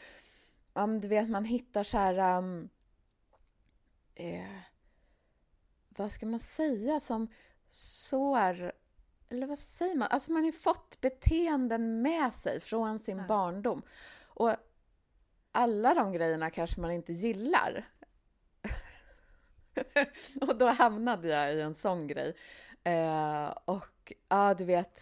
um, 0.72 1.00
du 1.00 1.08
vet, 1.08 1.30
man 1.30 1.44
hittar 1.44 1.84
så 1.84 1.98
här... 1.98 2.38
Um, 2.38 2.68
eh, 4.14 4.58
vad 5.88 6.12
ska 6.12 6.26
man 6.26 6.40
säga 6.40 7.00
som 7.00 7.28
sår... 7.70 8.72
Eller 9.30 9.46
vad 9.46 9.58
säger 9.58 9.94
man? 9.94 10.08
Alltså 10.10 10.32
man 10.32 10.42
har 10.42 10.46
ju 10.46 10.58
fått 10.58 11.00
beteenden 11.00 12.02
med 12.02 12.34
sig 12.34 12.60
från 12.60 12.98
sin 12.98 13.18
ja. 13.18 13.24
barndom. 13.24 13.82
Och 14.24 14.56
alla 15.52 15.94
de 15.94 16.12
grejerna 16.12 16.50
kanske 16.50 16.80
man 16.80 16.90
inte 16.90 17.12
gillar. 17.12 17.88
och 20.40 20.56
då 20.56 20.66
hamnade 20.66 21.28
jag 21.28 21.54
i 21.54 21.60
en 21.60 21.74
sån 21.74 22.06
grej. 22.06 22.36
Eh, 22.84 23.46
och 23.64 24.12
ja, 24.28 24.54
du 24.54 24.64
vet. 24.64 25.00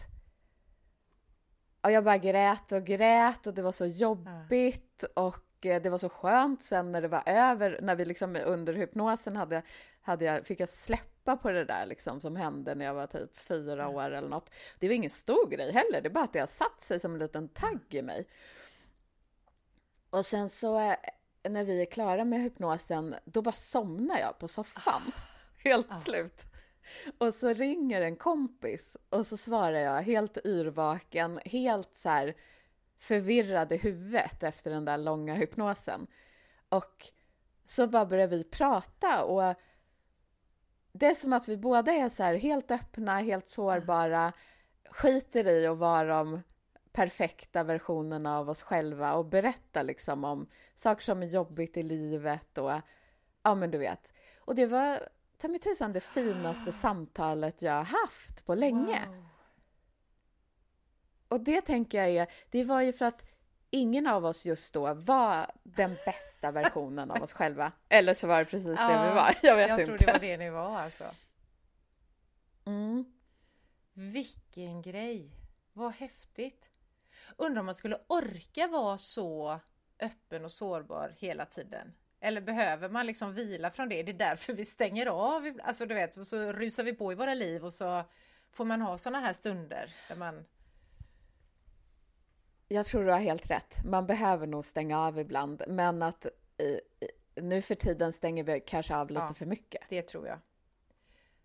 Ja, 1.81 1.91
jag 1.91 2.03
bara 2.03 2.17
grät 2.17 2.71
och 2.71 2.85
grät 2.85 3.47
och 3.47 3.53
det 3.53 3.61
var 3.61 3.71
så 3.71 3.85
jobbigt 3.85 5.03
ja. 5.15 5.21
och 5.21 5.46
det 5.59 5.89
var 5.89 5.97
så 5.97 6.09
skönt 6.09 6.63
sen 6.63 6.91
när 6.91 7.01
det 7.01 7.07
var 7.07 7.23
över, 7.25 7.79
när 7.81 7.95
vi 7.95 8.05
liksom 8.05 8.35
under 8.35 8.73
hypnosen 8.73 9.35
hade, 9.35 9.61
hade 10.01 10.25
jag, 10.25 10.45
fick 10.45 10.59
jag 10.59 10.69
släppa 10.69 11.37
på 11.37 11.51
det 11.51 11.65
där 11.65 11.85
liksom 11.85 12.19
som 12.19 12.35
hände 12.35 12.75
när 12.75 12.85
jag 12.85 12.93
var 12.93 13.07
typ 13.07 13.37
fyra 13.37 13.81
ja. 13.81 13.87
år 13.87 14.11
eller 14.11 14.29
något. 14.29 14.49
Det 14.79 14.87
var 14.87 14.95
ingen 14.95 15.09
stor 15.09 15.49
grej 15.49 15.71
heller, 15.71 16.01
det 16.01 16.07
är 16.07 16.13
bara 16.13 16.23
att 16.23 16.33
det 16.33 16.39
har 16.39 16.47
satt 16.47 16.81
sig 16.81 16.99
som 16.99 17.13
en 17.13 17.19
liten 17.19 17.47
tagg 17.47 17.81
i 17.89 18.01
mig. 18.01 18.27
Och 20.09 20.25
sen 20.25 20.49
så 20.49 20.79
eh, 20.79 20.95
när 21.49 21.63
vi 21.63 21.81
är 21.81 21.85
klara 21.85 22.25
med 22.25 22.41
hypnosen, 22.41 23.15
då 23.25 23.41
bara 23.41 23.51
somnar 23.51 24.19
jag 24.19 24.39
på 24.39 24.47
soffan. 24.47 25.01
Ah. 25.15 25.19
Helt 25.57 25.91
ah. 25.91 25.99
slut. 25.99 26.43
Och 27.17 27.33
så 27.33 27.53
ringer 27.53 28.01
en 28.01 28.15
kompis 28.15 28.97
och 29.09 29.27
så 29.27 29.37
svarar 29.37 29.79
jag 29.79 30.01
helt 30.01 30.37
yrvaken, 30.45 31.39
helt 31.45 31.95
så 31.95 32.09
här 32.09 32.35
förvirrad 32.99 33.71
i 33.71 33.77
huvudet 33.77 34.43
efter 34.43 34.71
den 34.71 34.85
där 34.85 34.97
långa 34.97 35.33
hypnosen. 35.33 36.07
Och 36.69 37.05
så 37.65 37.87
bara 37.87 38.05
börjar 38.05 38.27
vi 38.27 38.43
prata 38.43 39.23
och 39.23 39.55
det 40.91 41.05
är 41.05 41.13
som 41.13 41.33
att 41.33 41.47
vi 41.47 41.57
båda 41.57 41.91
är 41.91 42.09
så 42.09 42.23
här 42.23 42.35
helt 42.35 42.71
öppna, 42.71 43.19
helt 43.19 43.47
sårbara, 43.47 44.33
skiter 44.89 45.47
i 45.47 45.67
att 45.67 45.77
vara 45.77 46.03
de 46.03 46.41
perfekta 46.91 47.63
versionerna 47.63 48.37
av 48.37 48.49
oss 48.49 48.61
själva 48.61 49.13
och 49.13 49.25
berätta 49.25 49.81
liksom 49.83 50.23
om 50.23 50.47
saker 50.75 51.03
som 51.03 51.23
är 51.23 51.27
jobbigt 51.27 51.77
i 51.77 51.83
livet 51.83 52.57
och 52.57 52.71
ja, 53.43 53.55
men 53.55 53.71
du 53.71 53.77
vet. 53.77 54.13
Och 54.39 54.55
det 54.55 54.65
var 54.65 54.99
ta 55.37 55.47
mig 55.47 55.59
tusan 55.59 55.93
det 55.93 56.01
finaste 56.01 56.71
samtalet 56.81 57.61
jag 57.61 57.73
har 57.73 57.83
haft 57.83 58.45
på 58.45 58.55
länge. 58.55 59.05
Wow. 59.07 59.36
Och 61.27 61.39
det 61.39 61.61
tänker 61.61 61.97
jag 61.97 62.09
är, 62.09 62.27
det 62.49 62.63
var 62.63 62.81
ju 62.81 62.93
för 62.93 63.05
att 63.05 63.25
ingen 63.69 64.07
av 64.07 64.25
oss 64.25 64.45
just 64.45 64.73
då 64.73 64.93
var 64.93 65.51
den 65.63 65.95
bästa 66.05 66.51
versionen 66.51 67.11
av 67.11 67.23
oss 67.23 67.33
själva. 67.33 67.71
Eller 67.89 68.13
så 68.13 68.27
var 68.27 68.39
det 68.39 68.45
precis 68.45 68.77
ja, 68.77 68.87
det 68.87 69.09
vi 69.09 69.15
var. 69.15 69.35
Jag 69.43 69.55
vet 69.55 69.69
jag 69.69 69.79
inte. 69.79 69.91
Jag 69.91 69.99
tror 69.99 70.07
det 70.07 70.13
var 70.13 70.19
det 70.19 70.37
ni 70.37 70.49
var 70.49 70.79
alltså. 70.79 71.03
Mm. 72.65 73.05
Vilken 73.93 74.81
grej! 74.81 75.31
Vad 75.73 75.91
häftigt! 75.91 76.69
Undrar 77.37 77.59
om 77.59 77.65
man 77.65 77.75
skulle 77.75 77.97
orka 78.07 78.67
vara 78.67 78.97
så 78.97 79.59
öppen 79.99 80.45
och 80.45 80.51
sårbar 80.51 81.15
hela 81.17 81.45
tiden? 81.45 81.93
Eller 82.19 82.41
behöver 82.41 82.89
man 82.89 83.05
liksom 83.05 83.33
vila 83.33 83.71
från 83.71 83.89
det? 83.89 84.03
Det 84.03 84.11
är 84.11 84.13
därför 84.13 84.53
vi 84.53 84.65
stänger 84.65 85.05
av. 85.05 85.59
Alltså 85.63 85.85
du 85.85 85.95
vet, 85.95 86.17
och 86.17 86.27
så 86.27 86.53
rusar 86.53 86.83
vi 86.83 86.93
på 86.93 87.11
i 87.11 87.15
våra 87.15 87.33
liv 87.33 87.65
och 87.65 87.73
så 87.73 88.03
får 88.51 88.65
man 88.65 88.81
ha 88.81 88.97
sådana 88.97 89.19
här 89.19 89.33
stunder 89.33 89.95
där 90.07 90.15
man 90.15 90.45
jag 92.67 92.85
tror 92.85 93.05
du 93.05 93.11
har 93.11 93.19
helt 93.19 93.49
rätt. 93.51 93.85
Man 93.85 94.07
behöver 94.07 94.47
nog 94.47 94.65
stänga 94.65 94.99
av 94.99 95.19
ibland, 95.19 95.63
men 95.67 96.01
att 96.03 96.25
i, 96.57 96.79
nu 97.41 97.61
för 97.61 97.75
tiden 97.75 98.13
stänger 98.13 98.43
vi 98.43 98.59
kanske 98.59 98.95
av 98.95 99.09
lite 99.09 99.25
ja, 99.27 99.33
för 99.33 99.45
mycket. 99.45 99.81
Det 99.89 100.01
tror 100.01 100.27
jag. 100.27 100.39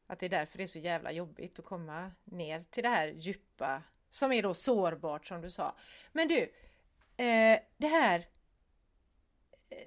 Att 0.07 0.19
det 0.19 0.27
är 0.27 0.31
därför 0.31 0.59
det 0.59 0.65
är 0.65 0.67
så 0.67 0.79
jävla 0.79 1.13
jobbigt 1.13 1.59
att 1.59 1.65
komma 1.65 2.11
ner 2.25 2.65
till 2.71 2.83
det 2.83 2.89
här 2.89 3.09
djupa 3.09 3.83
som 4.11 4.33
är 4.33 4.43
då 4.43 4.55
sårbart 4.55 5.27
som 5.27 5.41
du 5.41 5.51
sa. 5.51 5.75
Men 6.13 6.29
du, 6.29 6.41
eh, 7.17 7.61
det 7.77 7.87
här 7.87 8.27
eh, 9.69 9.79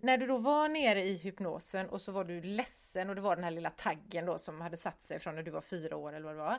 när 0.00 0.18
du 0.18 0.26
då 0.26 0.38
var 0.38 0.68
nere 0.68 1.02
i 1.02 1.16
hypnosen 1.16 1.88
och 1.88 2.00
så 2.00 2.12
var 2.12 2.24
du 2.24 2.42
ledsen 2.42 3.08
och 3.08 3.14
det 3.14 3.20
var 3.20 3.36
den 3.36 3.44
här 3.44 3.50
lilla 3.50 3.70
taggen 3.70 4.26
då 4.26 4.38
som 4.38 4.60
hade 4.60 4.76
satt 4.76 5.02
sig 5.02 5.18
från 5.18 5.34
när 5.34 5.42
du 5.42 5.50
var 5.50 5.60
fyra 5.60 5.96
år 5.96 6.12
eller 6.12 6.24
vad 6.24 6.34
det 6.34 6.42
var. 6.42 6.58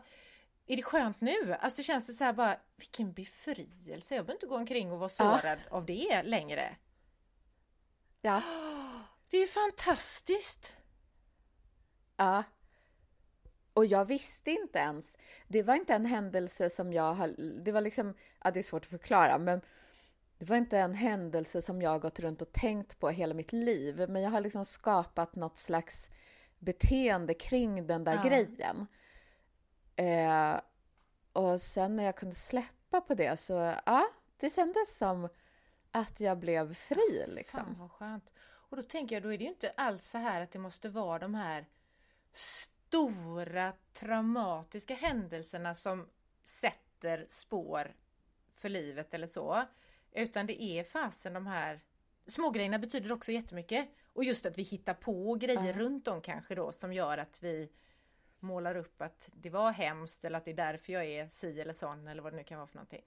Är 0.71 0.75
det 0.75 0.83
skönt 0.83 1.21
nu? 1.21 1.53
Alltså 1.59 1.83
känns 1.83 2.07
det 2.07 2.13
så 2.13 2.23
här 2.23 2.33
bara, 2.33 2.57
vilken 2.77 3.13
befrielse, 3.13 4.15
jag 4.15 4.25
behöver 4.25 4.33
inte 4.33 4.45
gå 4.45 4.55
omkring 4.55 4.91
och 4.91 4.99
vara 4.99 5.09
sårad 5.09 5.59
ja. 5.69 5.77
av 5.77 5.85
det 5.85 6.23
längre. 6.23 6.75
Ja. 8.21 8.41
Det 9.29 9.38
är 9.38 9.41
ju 9.41 9.47
fantastiskt! 9.47 10.75
Ja, 12.17 12.43
och 13.73 13.85
jag 13.85 14.05
visste 14.05 14.51
inte 14.51 14.79
ens. 14.79 15.17
Det 15.47 15.63
var 15.63 15.75
inte 15.75 15.93
en 15.93 16.05
händelse 16.05 16.69
som 16.69 16.93
jag 16.93 17.13
har... 17.13 17.35
Det 17.63 17.71
var 17.71 17.81
liksom... 17.81 18.13
Ja, 18.43 18.51
det 18.51 18.59
är 18.59 18.63
svårt 18.63 18.83
att 18.83 18.89
förklara, 18.89 19.38
men 19.38 19.61
det 20.38 20.45
var 20.45 20.57
inte 20.57 20.77
en 20.77 20.93
händelse 20.93 21.61
som 21.61 21.81
jag 21.81 21.89
har 21.89 21.99
gått 21.99 22.19
runt 22.19 22.41
och 22.41 22.51
tänkt 22.51 22.99
på 22.99 23.09
hela 23.09 23.33
mitt 23.33 23.53
liv. 23.53 24.05
Men 24.09 24.21
jag 24.21 24.29
har 24.29 24.41
liksom 24.41 24.65
skapat 24.65 25.35
något 25.35 25.57
slags 25.57 26.09
beteende 26.59 27.33
kring 27.33 27.88
den 27.88 28.03
där 28.03 28.15
ja. 28.15 28.29
grejen. 28.29 28.88
Eh, 29.99 30.59
och 31.33 31.61
sen 31.61 31.95
när 31.95 32.03
jag 32.03 32.15
kunde 32.15 32.35
släppa 32.35 33.01
på 33.01 33.13
det 33.13 33.37
så, 33.37 33.75
ja, 33.85 34.09
det 34.37 34.49
kändes 34.49 34.97
som 34.97 35.29
att 35.91 36.19
jag 36.19 36.37
blev 36.37 36.73
fri 36.73 37.25
liksom. 37.27 37.65
Fan 37.65 37.75
vad 37.79 37.91
skönt. 37.91 38.33
Och 38.41 38.77
då 38.77 38.83
tänker 38.83 39.15
jag, 39.15 39.23
då 39.23 39.33
är 39.33 39.37
det 39.37 39.43
ju 39.43 39.49
inte 39.49 39.73
alls 39.77 40.07
så 40.09 40.17
här 40.17 40.41
att 40.41 40.51
det 40.51 40.59
måste 40.59 40.89
vara 40.89 41.19
de 41.19 41.35
här 41.35 41.65
stora 42.33 43.73
traumatiska 43.93 44.95
händelserna 44.95 45.75
som 45.75 46.07
sätter 46.43 47.25
spår 47.27 47.95
för 48.55 48.69
livet 48.69 49.13
eller 49.13 49.27
så. 49.27 49.65
Utan 50.11 50.45
det 50.45 50.63
är 50.63 50.83
fasen 50.83 51.33
de 51.33 51.47
här 51.47 51.79
smågrejerna 52.25 52.79
betyder 52.79 53.11
också 53.11 53.31
jättemycket. 53.31 53.89
Och 54.05 54.23
just 54.23 54.45
att 54.45 54.57
vi 54.57 54.63
hittar 54.63 54.93
på 54.93 55.35
grejer 55.35 55.73
uh. 55.73 55.77
runt 55.77 56.07
om 56.07 56.21
kanske 56.21 56.55
då 56.55 56.71
som 56.71 56.93
gör 56.93 57.17
att 57.17 57.43
vi 57.43 57.69
målar 58.41 58.75
upp 58.75 59.01
att 59.01 59.29
det 59.34 59.50
var 59.50 59.72
hemskt 59.72 60.25
eller 60.25 60.38
att 60.38 60.46
det 60.46 60.51
är 60.51 60.55
därför 60.55 60.93
jag 60.93 61.05
är 61.05 61.29
si 61.29 61.62
eller 61.62 61.74
sån 61.74 62.08
eller 62.08 62.22
vad 62.22 62.34
det 62.34 62.38
nu 62.38 62.43
kan 62.43 62.58
vara 62.58 62.67
för 62.67 62.75
någonting. 62.75 63.05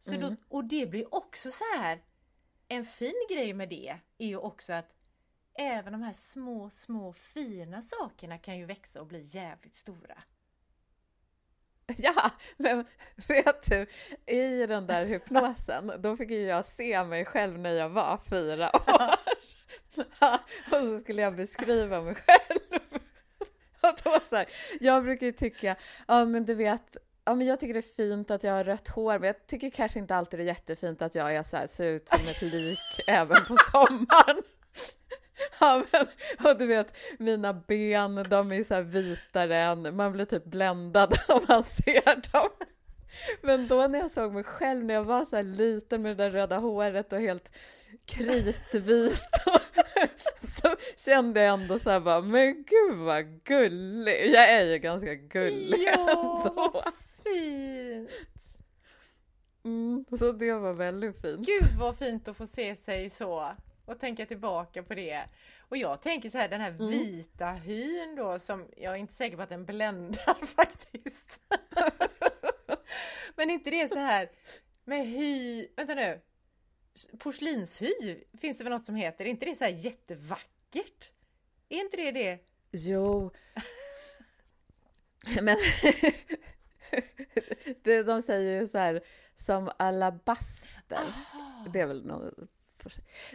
Så 0.00 0.16
då, 0.16 0.36
och 0.48 0.64
det 0.64 0.86
blir 0.86 1.14
också 1.14 1.50
så 1.50 1.64
här, 1.78 1.98
en 2.68 2.84
fin 2.84 3.26
grej 3.30 3.54
med 3.54 3.68
det 3.68 3.98
är 4.18 4.26
ju 4.26 4.36
också 4.36 4.72
att 4.72 4.94
även 5.54 5.92
de 5.92 6.02
här 6.02 6.12
små, 6.12 6.70
små 6.70 7.12
fina 7.12 7.82
sakerna 7.82 8.38
kan 8.38 8.58
ju 8.58 8.64
växa 8.64 9.00
och 9.00 9.06
bli 9.06 9.20
jävligt 9.22 9.76
stora. 9.76 10.22
Ja, 11.96 12.30
men 12.56 12.86
vet 13.28 13.66
du, 13.66 13.86
i 14.26 14.66
den 14.66 14.86
där 14.86 15.06
hypnosen, 15.06 15.92
då 15.98 16.16
fick 16.16 16.30
ju 16.30 16.42
jag 16.42 16.64
se 16.64 17.04
mig 17.04 17.24
själv 17.24 17.58
när 17.58 17.70
jag 17.72 17.88
var 17.88 18.20
fyra 18.30 18.70
år. 18.74 19.14
och 20.72 20.80
så 20.82 21.00
skulle 21.00 21.22
jag 21.22 21.36
beskriva 21.36 22.00
mig 22.00 22.14
själv. 22.14 22.80
Och 23.84 23.98
då 24.04 24.20
så 24.22 24.36
här, 24.36 24.46
jag 24.80 25.02
brukar 25.02 25.26
ju 25.26 25.32
tycka, 25.32 25.76
ja 26.08 26.24
men 26.24 26.44
du 26.44 26.54
vet, 26.54 26.96
ja 27.24 27.34
men 27.34 27.46
jag 27.46 27.60
tycker 27.60 27.74
det 27.74 27.80
är 27.80 27.96
fint 27.96 28.30
att 28.30 28.44
jag 28.44 28.52
har 28.52 28.64
rött 28.64 28.88
hår, 28.88 29.18
men 29.18 29.26
jag 29.26 29.46
tycker 29.46 29.70
kanske 29.70 29.98
inte 29.98 30.16
alltid 30.16 30.40
det 30.40 30.44
är 30.44 30.46
jättefint 30.46 31.02
att 31.02 31.14
jag 31.14 31.34
är 31.34 31.42
så 31.42 31.56
här, 31.56 31.66
ser 31.66 31.84
ut 31.84 32.08
som 32.08 32.28
ett 32.28 32.42
lik 32.42 32.78
även 33.06 33.44
på 33.44 33.56
sommaren. 33.72 34.42
Ja, 35.60 35.84
men, 35.92 36.06
och 36.44 36.58
du 36.58 36.66
vet, 36.66 36.96
mina 37.18 37.52
ben, 37.52 38.26
de 38.28 38.52
är 38.52 38.64
så 38.64 38.80
vitare 38.80 39.56
än, 39.56 39.96
man 39.96 40.12
blir 40.12 40.24
typ 40.24 40.44
bländad 40.44 41.18
om 41.28 41.44
man 41.48 41.64
ser 41.64 42.32
dem. 42.32 42.50
Men 43.42 43.68
då 43.68 43.86
när 43.86 43.98
jag 43.98 44.10
såg 44.10 44.32
mig 44.32 44.44
själv 44.44 44.84
när 44.84 44.94
jag 44.94 45.04
var 45.04 45.24
så 45.24 45.36
här 45.36 45.42
liten 45.42 46.02
med 46.02 46.16
det 46.16 46.24
där 46.24 46.30
röda 46.30 46.58
håret 46.58 47.12
och 47.12 47.20
helt 47.20 47.50
kritvit 48.06 49.22
så 50.62 50.76
kände 50.96 51.40
jag 51.42 51.54
ändå 51.60 51.78
så 51.78 51.90
här 51.90 52.00
bara, 52.00 52.20
men 52.20 52.64
gud 52.64 52.98
vad 52.98 53.44
gullig. 53.44 54.26
Jag 54.34 54.50
är 54.50 54.64
ju 54.64 54.78
ganska 54.78 55.14
gullig 55.14 55.80
Ja, 55.86 55.92
ändå. 56.46 56.70
vad 56.74 56.92
fint! 57.24 58.10
Mm, 59.64 60.04
så 60.18 60.32
det 60.32 60.52
var 60.52 60.72
väldigt 60.72 61.20
fint. 61.20 61.46
Gud 61.46 61.78
vad 61.78 61.98
fint 61.98 62.28
att 62.28 62.36
få 62.36 62.46
se 62.46 62.76
sig 62.76 63.10
så 63.10 63.50
och 63.84 64.00
tänka 64.00 64.26
tillbaka 64.26 64.82
på 64.82 64.94
det. 64.94 65.24
Och 65.68 65.76
jag 65.76 66.02
tänker 66.02 66.28
så 66.28 66.38
här 66.38 66.48
den 66.48 66.60
här 66.60 66.70
Mm. 66.70 66.88
vita 66.90 67.46
hyn 67.50 68.14
då 68.16 68.38
som 68.38 68.68
jag 68.76 68.92
är 68.92 68.96
inte 68.96 69.14
säker 69.14 69.36
på 69.36 69.42
att 69.42 69.48
den 69.48 69.64
bländar 69.64 70.46
faktiskt. 70.56 71.40
Men 73.36 73.50
inte 73.50 73.70
det 73.70 73.88
så 73.92 73.98
här 73.98 74.30
med 74.84 75.06
hy, 75.06 75.66
vänta 75.76 75.94
nu, 75.94 76.20
porslinshy 77.18 77.92
finns 78.38 78.58
det 78.58 78.64
väl 78.64 78.72
något 78.72 78.86
som 78.86 78.94
heter, 78.94 79.24
är 79.24 79.28
inte 79.28 79.46
det 79.46 79.54
så 79.54 79.64
här 79.64 79.70
jättevackert? 79.70 81.10
Är 81.68 81.80
inte 81.80 81.96
det 81.96 82.10
det? 82.10 82.38
Jo. 82.70 83.30
Men 85.42 85.56
de 88.06 88.22
säger 88.22 88.60
ju 88.60 88.66
så 88.66 88.78
här 88.78 89.00
som 89.36 89.70
alabaster. 89.76 91.14
Det 91.72 91.80
är 91.80 91.86
väl 91.86 92.06
något. 92.06 92.34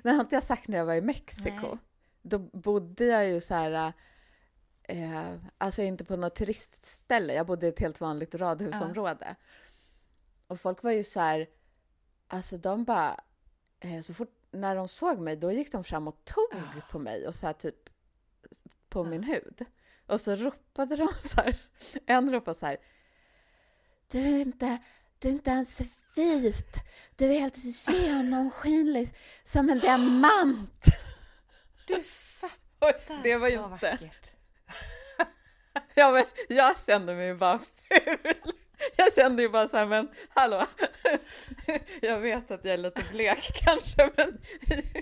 Men 0.04 0.16
har 0.16 0.22
inte 0.22 0.36
jag 0.36 0.44
sagt 0.44 0.68
när 0.68 0.78
jag 0.78 0.86
var 0.86 0.96
i 0.96 1.02
Mexiko? 1.02 1.68
Nej. 1.68 1.78
Då 2.22 2.40
bodde 2.40 3.06
jag 3.06 3.28
ju 3.28 3.42
så 3.42 3.54
här. 3.54 3.94
Eh, 4.84 5.34
alltså 5.58 5.82
inte 5.82 6.06
på 6.06 6.16
något 6.16 6.36
turistställe. 6.36 7.34
Jag 7.34 7.46
bodde 7.46 7.66
i 7.66 7.70
ett 7.70 7.80
helt 7.80 8.02
vanligt 8.02 8.36
radhusområde. 8.36 9.36
Och 10.48 10.60
folk 10.60 10.84
var 10.84 10.92
ju 10.92 11.04
så 11.04 11.20
här. 11.20 11.48
Alltså 12.28 12.58
de 12.58 12.84
bara. 12.84 13.20
Eh, 13.80 14.02
så 14.02 14.14
fort 14.14 14.40
när 14.52 14.76
de 14.76 14.88
såg 14.88 15.20
mig, 15.20 15.36
då 15.36 15.52
gick 15.52 15.72
de 15.72 15.84
fram 15.84 16.08
och 16.08 16.26
tog 16.26 16.90
på 16.92 17.00
mig 17.00 17.28
och 17.28 17.36
så 17.36 17.46
här 17.46 17.54
typ 17.54 17.90
på 18.90 19.04
min 19.04 19.24
hud. 19.24 19.66
Och 20.06 20.22
så 20.22 20.36
ropade 20.36 20.96
de 20.96 21.08
så 21.14 21.42
här. 21.42 21.62
En 22.06 22.32
ropade 22.32 22.60
så 22.60 22.66
här. 22.66 22.78
Du 24.08 24.20
är 24.20 24.40
inte, 24.40 24.78
du 25.20 25.28
är 25.28 25.32
inte 25.32 25.52
ens 25.52 25.82
vit. 26.16 26.76
Du 27.16 27.26
är 27.26 27.40
helt 27.40 27.90
genomskinlig 27.90 29.10
som 29.44 29.70
en 29.70 29.80
diamant. 29.80 30.86
Du 31.88 32.04
fattar 32.04 33.24
det 33.24 33.36
var 33.36 33.40
vad 33.40 33.74
inte... 33.74 33.92
vackert. 33.92 34.30
Ja, 35.94 36.12
men 36.12 36.26
jag 36.50 36.80
kände 36.80 37.16
mig 37.16 37.36
bara 37.36 37.60
ful. 37.60 38.54
Jag 38.98 39.14
kände 39.14 39.42
ju 39.44 39.50
bara 39.50 39.68
så 39.68 39.78
här, 39.78 39.86
men 39.86 40.10
hallå. 40.30 40.66
Jag 42.02 42.20
vet 42.20 42.52
att 42.52 42.66
jag 42.66 42.74
är 42.74 42.78
lite 42.78 43.04
blek 43.12 43.52
kanske, 43.66 44.12
men 44.18 44.42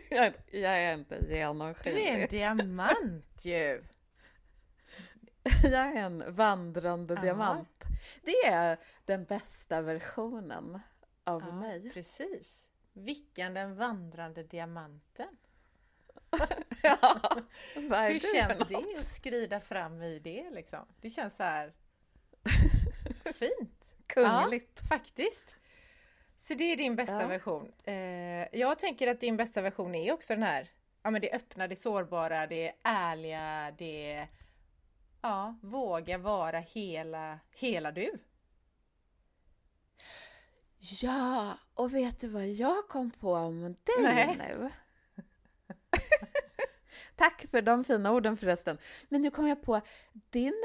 jag, 0.10 0.34
jag 0.52 0.78
är 0.78 0.94
inte 0.94 1.20
Du 1.20 1.26
är 1.26 1.32
en 1.32 1.38
genomskinlig. 1.38 2.30
diamant 2.30 3.46
ju! 3.46 3.84
Jag 5.64 5.74
är 5.74 5.96
en 5.96 6.36
vandrande 6.36 7.14
Ja. 7.14 7.22
diamant. 7.22 7.84
Det 8.22 8.46
är 8.46 8.78
den 9.06 9.26
bästa 9.26 9.82
versionen 9.82 10.80
av 11.24 11.42
Ja, 11.48 11.52
mig. 11.52 11.92
precis. 11.94 12.68
Vickan 12.94 13.54
den 13.54 13.76
vandrande 13.76 14.44
diamanten. 14.44 15.38
Ja, 16.84 17.22
vad 17.76 18.00
är 18.00 18.12
Hur 18.12 18.20
känns 18.20 18.70
det 18.70 18.76
att 19.00 19.06
skrida 19.06 19.60
fram 19.60 20.02
i 20.02 20.20
det 20.20 20.50
liksom? 20.52 20.86
Det 21.02 21.10
känns 21.10 21.36
så 21.36 21.44
här 21.44 21.74
fint. 23.34 23.77
Kungligt. 24.08 24.80
Ja, 24.82 24.88
faktiskt. 24.88 25.56
Så 26.38 26.54
det 26.54 26.64
är 26.64 26.78
din 26.78 26.96
bästa 26.96 27.22
Ja. 27.22 27.28
version. 27.28 27.72
Eh, 27.84 28.60
jag 28.60 28.80
tänker 28.80 29.08
att 29.08 29.20
din 29.20 29.38
bästa 29.38 29.62
version 29.62 29.96
är 29.96 30.14
också 30.14 30.34
den 30.34 30.44
här, 30.44 30.70
ja 31.04 31.10
men 31.10 31.22
det 31.22 31.32
öppna, 31.32 31.68
det 31.68 31.76
sårbara, 31.76 32.48
det 32.48 32.74
ärliga, 32.84 33.74
det 33.78 34.28
ja, 35.22 35.56
våga 35.62 36.18
vara 36.18 36.60
hela, 36.60 37.40
hela 37.56 37.92
du. 37.92 38.10
Ja, 40.80 41.58
och 41.74 41.94
vet 41.94 42.20
du 42.20 42.28
vad 42.28 42.48
jag 42.48 42.88
kom 42.88 43.12
på 43.12 43.34
om 43.34 43.62
dig 43.62 44.04
Nej. 44.04 44.36
nu? 44.38 44.70
Tack 47.16 47.46
för 47.52 47.62
de 47.62 47.84
fina 47.84 48.12
orden 48.12 48.38
förresten. 48.38 48.78
Men 49.10 49.22
nu 49.22 49.32
kom 49.32 49.48
jag 49.48 49.62
på, 49.62 49.82
din 50.30 50.64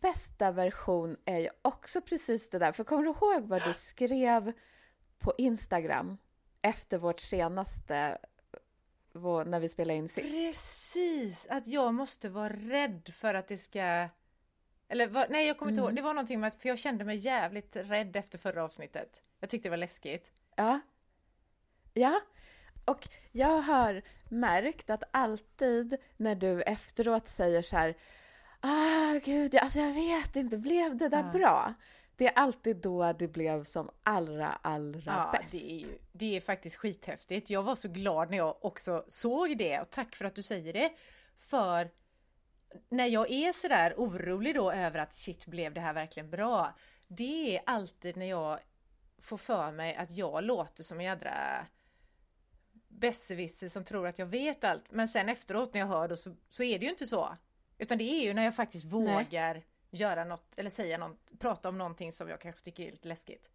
bästa 0.00 0.52
version 0.52 1.16
är 1.24 1.38
ju 1.38 1.48
också 1.62 2.00
precis 2.00 2.50
det 2.50 2.58
där. 2.58 2.72
För 2.72 2.84
kommer 2.84 3.02
du 3.02 3.08
ihåg 3.10 3.42
vad 3.48 3.64
du 3.64 3.74
skrev 3.74 4.52
på 5.18 5.34
Instagram 5.38 6.18
efter 6.62 6.98
vårt 6.98 7.20
senaste, 7.20 8.18
vår, 9.12 9.44
när 9.44 9.60
vi 9.60 9.68
spelade 9.68 9.96
in 9.98 10.08
sist? 10.08 10.34
Precis, 10.34 11.46
att 11.50 11.66
jag 11.66 11.94
måste 11.94 12.28
vara 12.28 12.48
rädd 12.52 13.08
för 13.12 13.34
att 13.34 13.48
det 13.48 13.58
ska... 13.58 14.08
Eller 14.88 15.06
vad- 15.08 15.30
nej, 15.30 15.46
jag 15.46 15.58
kommer 15.58 15.72
inte 15.72 15.82
ihåg. 15.82 15.96
Det 15.96 16.02
var 16.02 16.14
någonting 16.14 16.40
med 16.40 16.48
att, 16.48 16.62
för 16.62 16.68
jag 16.68 16.78
kände 16.78 17.04
mig 17.04 17.16
jävligt 17.16 17.76
rädd 17.76 18.16
efter 18.16 18.38
förra 18.38 18.64
avsnittet. 18.64 19.22
Jag 19.40 19.50
tyckte 19.50 19.66
det 19.68 19.70
var 19.70 19.76
läskigt. 19.76 20.26
Ja. 20.56 20.80
Ja. 21.94 22.20
Och 22.84 23.08
jag 23.32 23.62
har 23.62 24.02
märkt 24.28 24.90
att 24.90 25.02
alltid 25.10 25.96
när 26.16 26.34
du 26.34 26.62
efteråt 26.62 27.28
säger 27.28 27.62
så 27.62 27.76
här 27.76 27.96
Ah, 28.60 29.12
gud, 29.24 29.54
jag- 29.54 29.62
alltså 29.62 29.80
jag 29.80 29.92
vet 29.92 30.36
inte, 30.36 30.58
blev 30.58 30.96
det 30.96 31.08
där 31.08 31.22
Ja. 31.32 31.38
bra? 31.38 31.74
Det 32.16 32.26
är 32.26 32.32
alltid 32.38 32.76
då 32.76 33.12
det 33.12 33.28
blev 33.28 33.64
som 33.64 33.90
allra, 34.02 34.48
allra 34.62 35.02
Ja, 35.32 35.38
bäst. 35.40 35.52
det 35.52 35.72
är, 35.72 35.76
ju, 35.78 35.98
det 36.12 36.36
är 36.36 36.40
faktiskt 36.40 36.76
skithäftigt. 36.76 37.50
Jag 37.50 37.62
var 37.62 37.74
så 37.74 37.88
glad 37.88 38.30
när 38.30 38.36
jag 38.36 38.64
också 38.64 39.04
såg 39.08 39.58
det 39.58 39.80
och 39.80 39.90
tack 39.90 40.16
för 40.16 40.24
att 40.24 40.34
du 40.34 40.42
säger 40.42 40.72
det. 40.72 40.92
För 41.38 41.90
när 42.88 43.06
jag 43.06 43.30
är 43.30 43.52
sådär 43.52 43.94
orolig 43.96 44.54
då 44.54 44.72
över 44.72 44.98
att 44.98 45.14
shit, 45.14 45.46
blev 45.46 45.74
det 45.74 45.80
här 45.80 45.92
verkligen 45.92 46.30
bra? 46.30 46.74
Det 47.08 47.56
är 47.56 47.62
alltid 47.66 48.16
när 48.16 48.26
jag 48.26 48.58
får 49.18 49.36
för 49.36 49.72
mig 49.72 49.94
att 49.96 50.10
jag 50.10 50.44
låter 50.44 50.82
som 50.82 51.00
en 51.00 51.06
jädra 51.06 51.66
besserwisser 52.88 53.68
som 53.68 53.84
tror 53.84 54.06
att 54.06 54.18
jag 54.18 54.26
vet 54.26 54.64
allt. 54.64 54.84
Men 54.90 55.08
sen 55.08 55.28
efteråt 55.28 55.74
när 55.74 55.80
jag 55.80 55.86
hör 55.86 56.08
det 56.08 56.16
så, 56.16 56.34
så 56.50 56.62
är 56.62 56.78
det 56.78 56.84
ju 56.84 56.90
inte 56.90 57.06
så. 57.06 57.36
Utan 57.78 57.98
det 57.98 58.04
är 58.04 58.24
ju 58.24 58.34
när 58.34 58.44
jag 58.44 58.56
faktiskt 58.56 58.84
vågar 58.84 59.62
göra 59.90 60.24
något 60.24 60.58
eller 60.58 60.70
säga 60.70 60.98
något, 60.98 61.32
prata 61.38 61.68
om 61.68 61.78
någonting 61.78 62.12
som 62.12 62.28
jag 62.28 62.40
kanske 62.40 62.60
tycker 62.60 62.86
är 62.86 62.90
lite 62.90 63.08
läskigt. 63.08 63.50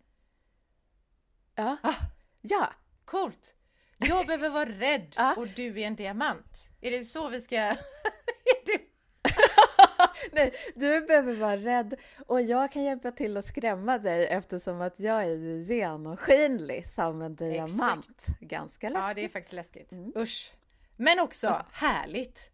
Ja. 1.56 1.78
Ah. 1.84 1.96
ja, 2.42 2.74
Coolt! 3.06 3.56
Jag 3.98 4.28
behöver 4.28 4.50
vara 4.50 4.70
rädd 4.70 5.14
Ja. 5.18 5.36
och 5.38 5.48
du 5.48 5.82
är 5.82 5.88
en 5.88 5.96
diamant. 5.96 6.70
Är 6.82 6.92
det 6.92 7.06
så 7.06 7.30
vi 7.30 7.42
ska... 7.42 7.76
Nej, 10.32 10.54
du 10.76 11.02
behöver 11.02 11.34
vara 11.34 11.58
rädd 11.58 11.96
och 12.28 12.42
jag 12.42 12.72
kan 12.72 12.84
hjälpa 12.84 13.12
till 13.12 13.38
att 13.38 13.46
skrämma 13.46 13.98
dig 13.98 14.28
eftersom 14.28 14.82
att 14.82 15.00
jag 15.00 15.24
är 15.24 15.38
ju 15.38 15.62
genomskinlig 15.64 16.88
som 16.88 17.22
en 17.22 17.36
diamant. 17.36 18.26
Ganska 18.40 18.90
läskigt. 18.90 19.08
Ja, 19.08 19.14
det 19.14 19.26
är 19.26 19.30
faktiskt 19.30 19.54
läskigt. 19.54 19.92
Mm. 19.92 20.14
Usch! 20.16 20.54
Men 20.96 21.20
också 21.20 21.66
härligt! 21.72 22.51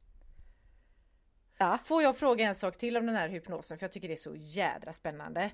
Ja. 1.58 1.80
Får 1.84 2.04
jag 2.04 2.18
fråga 2.18 2.46
en 2.46 2.56
sak 2.56 2.78
till 2.78 2.98
om 2.98 3.06
den 3.06 3.16
här 3.16 3.30
hypnosen? 3.30 3.78
För 3.78 3.84
jag 3.84 3.92
tycker 3.92 4.08
det 4.08 4.14
är 4.14 4.16
så 4.16 4.36
jädra 4.36 4.94
spännande. 4.94 5.52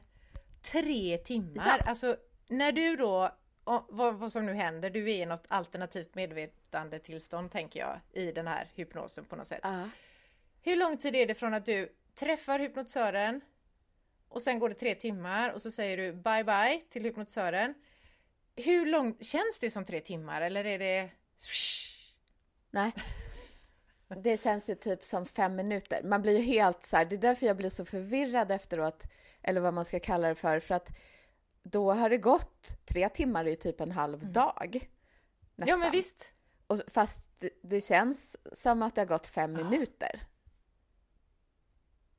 Tre 0.62 1.18
timmar! 1.18 1.78
Ja. 1.80 1.90
Alltså, 1.90 2.18
när 2.48 2.72
du 2.72 2.96
då, 2.96 3.30
vad, 3.90 4.16
vad 4.16 4.32
som 4.32 4.46
nu 4.46 4.54
händer, 4.54 4.90
du 4.90 5.12
är 5.12 5.22
i 5.22 5.26
något 5.26 5.46
alternativt 5.48 6.16
medvetandetillstånd 6.16 7.52
tänker 7.52 7.80
jag, 7.80 8.00
i 8.14 8.32
den 8.32 8.48
här 8.48 8.72
hypnosen 8.76 9.26
på 9.26 9.36
något 9.36 9.48
sätt. 9.48 9.60
Ja. 9.64 9.90
Hur 10.62 10.76
lång 10.76 10.98
tid 10.98 11.16
är 11.16 11.26
det 11.26 11.36
från 11.36 11.54
att 11.54 11.66
du 11.66 11.90
träffar 12.16 12.60
hypnotisören 12.60 13.42
och 14.28 14.42
sen 14.42 14.60
går 14.60 14.70
det 14.70 14.76
tre 14.76 14.96
timmar 14.96 15.50
och 15.50 15.62
så 15.62 15.72
säger 15.72 15.98
du 15.98 16.14
bye 16.14 16.44
bye 16.44 16.82
till 16.90 17.04
hypnotisören. 17.04 17.74
Hur 18.56 18.86
långt 18.86 19.26
känns 19.26 19.60
det 19.60 19.70
som 19.70 19.86
tre 19.86 20.00
timmar 20.00 20.42
eller 20.42 20.66
är 20.66 20.80
det... 20.80 21.10
Nej. 22.72 22.92
Det 24.18 24.42
känns 24.42 24.70
ju 24.70 24.76
typ 24.76 25.06
som 25.06 25.26
fem 25.26 25.56
minuter. 25.56 26.04
Man 26.04 26.22
blir 26.22 26.38
ju 26.38 26.44
helt 26.44 26.86
så 26.86 26.98
här, 26.98 27.06
det 27.06 27.16
är 27.16 27.18
därför 27.18 27.46
jag 27.46 27.58
blir 27.58 27.70
så 27.70 27.86
förvirrad 27.86 28.52
efteråt, 28.52 29.04
eller 29.42 29.62
vad 29.62 29.74
man 29.74 29.86
ska 29.86 30.00
kalla 30.00 30.28
det 30.28 30.36
för, 30.36 30.60
för 30.60 30.76
att 30.76 30.90
då 31.64 31.94
har 31.94 32.10
det 32.10 32.18
gått 32.18 32.86
tre 32.86 33.10
timmar 33.10 33.48
i 33.48 33.56
typ 33.56 33.82
en 33.82 33.92
halv 33.92 34.22
mm. 34.22 34.34
dag. 34.34 34.90
Nästan. 35.56 35.68
Ja, 35.68 35.78
men 35.78 35.92
visst. 35.92 36.34
Och, 36.68 36.82
fast 36.88 37.20
det 37.62 37.82
känns 37.82 38.38
som 38.54 38.82
att 38.82 38.96
det 38.96 39.02
har 39.02 39.06
gått 39.06 39.28
fem 39.28 39.56
ja. 39.56 39.70
minuter. 39.70 40.22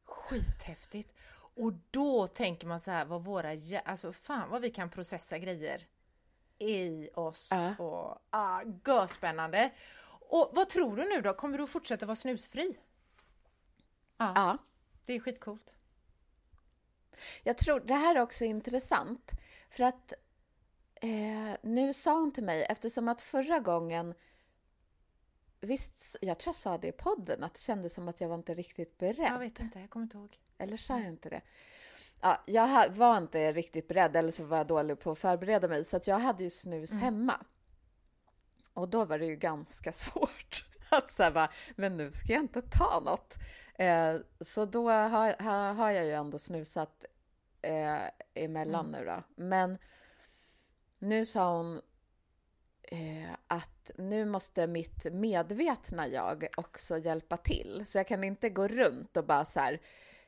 Skithäftigt! 0.04 1.12
Och 1.56 1.72
då 1.90 2.26
tänker 2.26 2.66
man 2.66 2.80
så 2.80 2.90
här, 2.90 3.04
vad 3.04 3.24
våra, 3.24 3.50
alltså 3.84 4.12
fan 4.12 4.50
vad 4.50 4.62
vi 4.62 4.70
kan 4.70 4.90
processa 4.90 5.38
grejer 5.38 5.86
i 6.58 7.08
oss 7.14 7.50
ja. 7.52 7.84
och 7.84 8.18
ah, 8.30 9.06
spännande. 9.06 9.70
Och 10.34 10.50
vad 10.52 10.68
tror 10.68 10.96
du 10.96 11.04
nu 11.04 11.20
då? 11.20 11.34
Kommer 11.34 11.58
du 11.58 11.66
fortsätta 11.66 12.06
vara 12.06 12.16
snusfri? 12.16 12.76
Ja. 14.16 14.32
ja. 14.34 14.58
Det 15.04 15.12
är 15.12 15.20
skitcoolt. 15.20 15.74
Jag 17.42 17.58
tror 17.58 17.80
det 17.80 17.94
här 17.94 18.14
är 18.14 18.20
också 18.20 18.44
intressant 18.44 19.30
för 19.70 19.84
att 19.84 20.12
eh, 20.94 21.56
nu 21.62 21.92
sa 21.92 22.14
hon 22.14 22.32
till 22.32 22.44
mig, 22.44 22.62
eftersom 22.62 23.08
att 23.08 23.20
förra 23.20 23.58
gången 23.58 24.14
Visst, 25.60 26.16
jag 26.20 26.38
tror 26.38 26.48
jag 26.48 26.56
sa 26.56 26.78
det 26.78 26.88
i 26.88 26.92
podden, 26.92 27.44
att 27.44 27.54
det 27.54 27.60
kändes 27.60 27.94
som 27.94 28.08
att 28.08 28.20
jag 28.20 28.28
var 28.28 28.36
inte 28.36 28.54
riktigt 28.54 28.98
beredd. 28.98 29.28
Jag 29.30 29.38
vet 29.38 29.60
inte, 29.60 29.80
jag 29.80 29.90
kommer 29.90 30.04
inte 30.04 30.16
ihåg. 30.16 30.38
Eller 30.58 30.76
sa 30.76 30.98
jag 30.98 31.08
inte 31.08 31.28
det? 31.28 31.40
Ja, 32.20 32.42
jag 32.46 32.88
var 32.88 33.18
inte 33.18 33.52
riktigt 33.52 33.88
beredd, 33.88 34.16
eller 34.16 34.30
så 34.30 34.44
var 34.44 34.56
jag 34.56 34.66
dålig 34.66 35.00
på 35.00 35.10
att 35.10 35.18
förbereda 35.18 35.68
mig, 35.68 35.84
så 35.84 35.96
att 35.96 36.06
jag 36.06 36.18
hade 36.18 36.44
ju 36.44 36.50
snus 36.50 36.90
mm. 36.90 37.02
hemma. 37.02 37.44
Och 38.74 38.88
då 38.88 39.04
var 39.04 39.18
det 39.18 39.26
ju 39.26 39.36
ganska 39.36 39.92
svårt 39.92 40.64
att 40.88 41.10
säga 41.10 41.48
men 41.76 41.96
nu 41.96 42.12
ska 42.12 42.32
jag 42.32 42.42
inte 42.42 42.62
ta 42.62 43.00
något. 43.00 43.34
Eh, 43.74 44.16
så 44.40 44.64
då 44.64 44.90
har, 44.90 45.42
har, 45.72 45.90
jag 45.90 46.04
ju 46.04 46.12
ändå 46.12 46.38
snusat 46.38 47.04
eh, 47.62 47.98
emellan 48.34 48.88
mm. 48.88 49.00
nu 49.00 49.06
då. 49.06 49.22
Men 49.34 49.78
nu 50.98 51.26
sa 51.26 51.56
hon 51.56 51.80
eh, 52.82 53.32
att 53.46 53.90
nu 53.98 54.24
måste 54.24 54.66
mitt 54.66 55.04
medvetna 55.12 56.08
jag 56.08 56.46
också 56.56 56.98
hjälpa 56.98 57.36
till. 57.36 57.84
Så 57.86 57.98
jag 57.98 58.06
kan 58.06 58.24
inte 58.24 58.50
gå 58.50 58.68
runt 58.68 59.16
och 59.16 59.24
bara 59.24 59.44
så 59.44 59.60
här, 59.60 59.80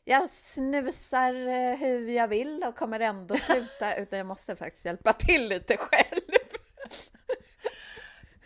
jag 0.05 0.31
snusar 0.31 1.77
hur 1.77 2.09
jag 2.09 2.29
vill 2.29 2.65
och 2.69 2.77
kommer 2.77 3.01
ändå 3.01 3.37
sluta, 3.39 3.97
utan 3.97 4.19
jag 4.19 4.27
måste 4.27 4.57
faktiskt 4.57 4.85
hjälpa 4.85 5.13
till 5.13 5.49
lite 5.49 5.77
själv. 5.77 6.46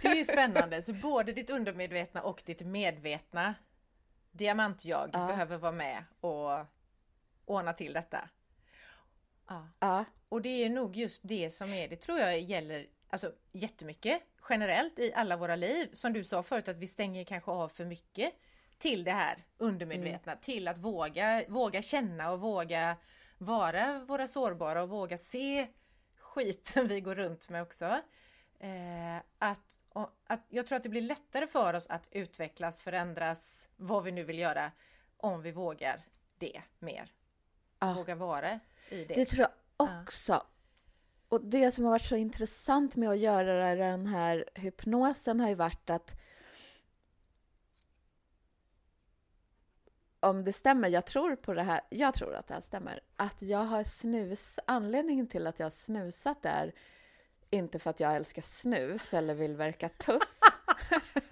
Det 0.02 0.08
är 0.20 0.24
spännande, 0.24 0.82
så 0.82 0.92
både 0.92 1.32
ditt 1.32 1.50
undermedvetna 1.50 2.22
och 2.22 2.42
ditt 2.46 2.60
medvetna 2.60 3.54
diamant-jag 4.32 5.10
ja. 5.12 5.26
behöver 5.26 5.58
vara 5.58 5.72
med 5.72 6.04
och 6.20 6.66
ordna 7.44 7.72
till 7.72 7.92
detta. 7.92 8.28
Ja. 9.48 9.68
ja. 9.78 10.04
Och 10.28 10.42
det 10.42 10.64
är 10.64 10.70
nog 10.70 10.96
just 10.96 11.22
det 11.24 11.50
som 11.50 11.72
är, 11.72 11.88
det 11.88 11.96
tror 11.96 12.18
jag 12.18 12.40
gäller 12.40 12.86
alltså, 13.08 13.32
jättemycket 13.52 14.22
generellt 14.48 14.98
i 14.98 15.12
alla 15.14 15.36
våra 15.36 15.56
liv. 15.56 15.88
Som 15.92 16.12
du 16.12 16.24
sa 16.24 16.42
förut 16.42 16.68
att 16.68 16.76
vi 16.76 16.86
stänger 16.86 17.24
kanske 17.24 17.50
av 17.50 17.68
för 17.68 17.84
mycket 17.84 18.32
till 18.78 19.04
det 19.04 19.12
här 19.12 19.44
undermedvetna, 19.58 20.32
mm. 20.32 20.42
till 20.42 20.68
att 20.68 20.78
våga, 20.78 21.44
våga 21.48 21.82
känna 21.82 22.30
och 22.30 22.40
våga 22.40 22.96
vara 23.38 23.98
våra 23.98 24.28
sårbara 24.28 24.82
och 24.82 24.88
våga 24.88 25.18
se 25.18 25.66
skiten 26.18 26.88
vi 26.88 27.00
går 27.00 27.14
runt 27.14 27.48
med 27.48 27.62
också. 27.62 28.00
Eh, 28.60 29.16
att, 29.38 29.80
och, 29.88 30.10
att 30.26 30.40
jag 30.48 30.66
tror 30.66 30.76
att 30.76 30.82
det 30.82 30.88
blir 30.88 31.00
lättare 31.00 31.46
för 31.46 31.74
oss 31.74 31.86
att 31.86 32.08
utvecklas, 32.10 32.80
förändras, 32.80 33.68
vad 33.76 34.04
vi 34.04 34.12
nu 34.12 34.24
vill 34.24 34.38
göra, 34.38 34.72
om 35.16 35.42
vi 35.42 35.52
vågar 35.52 36.02
det 36.38 36.62
mer. 36.78 37.12
Ja. 37.78 37.92
Våga 37.92 38.14
vara 38.14 38.60
i 38.88 39.04
det. 39.04 39.14
Det 39.14 39.24
tror 39.24 39.40
jag 39.40 39.50
också. 39.88 40.32
Ja. 40.32 40.46
Och 41.28 41.44
det 41.44 41.70
som 41.70 41.84
har 41.84 41.90
varit 41.90 42.02
så 42.02 42.16
intressant 42.16 42.96
med 42.96 43.08
att 43.08 43.18
göra 43.18 43.74
den 43.74 44.06
här 44.06 44.44
hypnosen 44.54 45.40
har 45.40 45.48
ju 45.48 45.54
varit 45.54 45.90
att 45.90 46.20
om 50.20 50.44
det 50.44 50.52
stämmer, 50.52 50.88
jag 50.88 51.06
tror 51.06 51.36
på 51.36 51.54
det 51.54 51.62
här, 51.62 51.80
jag 51.90 52.14
tror 52.14 52.34
att 52.34 52.46
det 52.46 52.54
här 52.54 52.60
stämmer, 52.60 53.00
att 53.16 53.42
jag 53.42 53.58
har 53.58 53.84
snus, 53.84 54.58
anledningen 54.66 55.26
till 55.26 55.46
att 55.46 55.58
jag 55.58 55.66
har 55.66 55.70
snusat 55.70 56.44
är 56.44 56.72
inte 57.50 57.78
för 57.78 57.90
att 57.90 58.00
jag 58.00 58.16
älskar 58.16 58.42
snus 58.42 59.14
eller 59.14 59.34
vill 59.34 59.56
verka 59.56 59.88
tuff, 59.88 60.38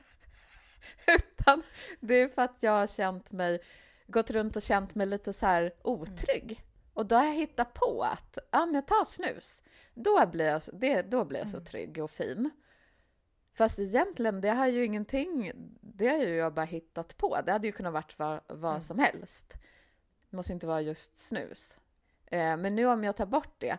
utan 1.06 1.62
det 2.00 2.14
är 2.14 2.28
för 2.28 2.42
att 2.42 2.62
jag 2.62 2.72
har 2.72 2.86
känt 2.86 3.32
mig, 3.32 3.60
gått 4.06 4.30
runt 4.30 4.56
och 4.56 4.62
känt 4.62 4.94
mig 4.94 5.06
lite 5.06 5.32
så 5.32 5.46
här 5.46 5.72
otrygg. 5.82 6.64
Och 6.92 7.06
då 7.06 7.16
har 7.16 7.24
jag 7.24 7.34
hittat 7.34 7.74
på 7.74 8.02
att, 8.02 8.38
ja 8.50 8.66
men 8.66 8.74
jag 8.74 8.86
tar 8.86 9.04
snus, 9.04 9.64
då 9.94 10.26
blir 10.26 10.46
jag, 10.46 10.62
det, 10.72 11.02
då 11.02 11.24
blir 11.24 11.40
jag 11.40 11.48
så 11.48 11.56
mm. 11.56 11.64
trygg 11.64 11.98
och 11.98 12.10
fin. 12.10 12.50
Fast 13.54 13.78
egentligen, 13.78 14.40
det 14.40 14.50
har 14.50 14.66
ju 14.66 14.84
ingenting, 14.84 15.52
det 15.80 16.08
har 16.08 16.18
ju 16.18 16.34
jag 16.34 16.54
bara 16.54 16.66
hittat 16.66 17.16
på. 17.16 17.40
Det 17.46 17.52
hade 17.52 17.66
ju 17.66 17.72
kunnat 17.72 17.92
varit 17.92 18.18
vad, 18.18 18.40
vad 18.46 18.70
mm. 18.70 18.82
som 18.82 18.98
helst. 18.98 19.54
Det 20.30 20.36
måste 20.36 20.52
inte 20.52 20.66
vara 20.66 20.80
just 20.80 21.16
snus. 21.16 21.78
Eh, 22.26 22.56
men 22.56 22.74
nu 22.74 22.86
om 22.86 23.04
jag 23.04 23.16
tar 23.16 23.26
bort 23.26 23.54
det, 23.58 23.78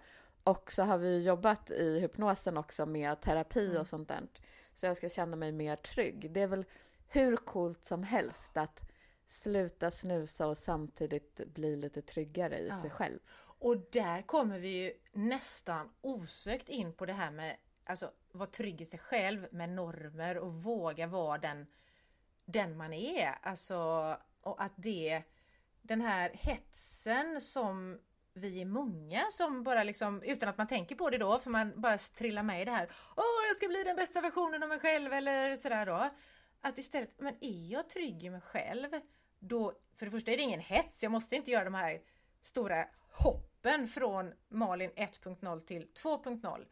och 0.50 0.72
så 0.72 0.84
har 0.84 0.98
vi 0.98 1.24
jobbat 1.24 1.72
i 1.72 2.00
hypnosen 2.00 2.58
också 2.58 2.86
med 2.86 3.22
terapi 3.22 3.66
mm. 3.66 3.82
och 3.82 3.88
sånt 3.88 4.08
där. 4.08 4.28
Så 4.74 4.86
jag 4.86 4.98
ska 4.98 5.10
känna 5.10 5.36
mig 5.36 5.52
mer 5.52 5.76
trygg. 5.76 6.32
Det 6.32 6.42
är 6.42 6.48
väl 6.48 6.66
hur 7.08 7.36
coolt 7.38 7.86
som 7.86 8.04
helst 8.04 8.58
att 8.58 8.92
sluta 9.28 9.92
snusa 9.92 10.48
och 10.48 10.58
samtidigt 10.58 11.42
bli 11.46 11.76
lite 11.76 12.02
tryggare 12.02 12.60
i 12.60 12.68
ja. 12.68 12.82
sig 12.82 12.90
själv. 12.90 13.20
Och 13.60 13.78
där 13.92 14.22
kommer 14.22 14.60
vi 14.60 14.70
ju 14.70 14.94
nästan 15.12 15.90
osökt 16.02 16.70
in 16.70 16.94
på 16.94 17.06
det 17.06 17.14
här 17.14 17.32
med 17.32 17.58
alltså 17.86 18.12
vara 18.32 18.50
trygg 18.50 18.82
i 18.82 18.86
sig 18.86 19.00
själv 19.00 19.48
med 19.52 19.70
normer 19.70 20.38
och 20.38 20.54
våga 20.54 21.08
vara 21.08 21.38
den, 21.38 21.68
den 22.46 22.78
man 22.78 22.94
är. 22.94 23.38
Alltså, 23.42 24.18
och 24.42 24.64
att 24.64 24.74
det, 24.76 25.24
den 25.82 26.02
här 26.02 26.32
hetsen 26.34 27.42
som 27.42 28.00
vi 28.40 28.62
är 28.62 28.66
många 28.66 29.26
som 29.32 29.64
bara 29.64 29.84
liksom, 29.84 30.24
utan 30.24 30.50
att 30.50 30.58
man 30.58 30.68
tänker 30.68 30.96
på 30.96 31.10
det 31.10 31.18
då, 31.18 31.40
för 31.40 31.50
man 31.50 31.82
bara 31.82 31.98
trillar 31.98 32.44
med 32.44 32.62
i 32.62 32.66
det 32.66 32.72
här. 32.72 32.90
Åh, 33.16 33.48
jag 33.48 33.58
ska 33.58 33.68
bli 33.68 33.84
den 33.84 33.96
bästa 33.96 34.22
versionen 34.22 34.64
av 34.64 34.70
mig 34.70 34.80
själv 34.80 35.14
eller 35.14 35.56
sådär 35.56 35.86
då. 35.86 36.10
Att 36.62 36.78
istället, 36.78 37.20
men 37.20 37.36
är 37.42 37.72
jag 37.72 37.90
trygg 37.90 38.24
i 38.24 38.30
mig 38.30 38.42
själv, 38.42 38.90
då, 39.40 39.74
för 39.98 40.06
det 40.06 40.12
första 40.12 40.32
är 40.32 40.38
det 40.38 40.44
ingen 40.44 40.60
hets, 40.60 41.04
jag 41.04 41.12
måste 41.12 41.36
inte 41.36 41.52
göra 41.52 41.64
de 41.64 41.74
här 41.74 42.02
stora 42.42 42.86
hoppen 43.12 43.88
från 43.88 44.34
Malin 44.50 44.92
1.0 44.92 45.66
till 45.66 45.88
2.0. 46.04 46.66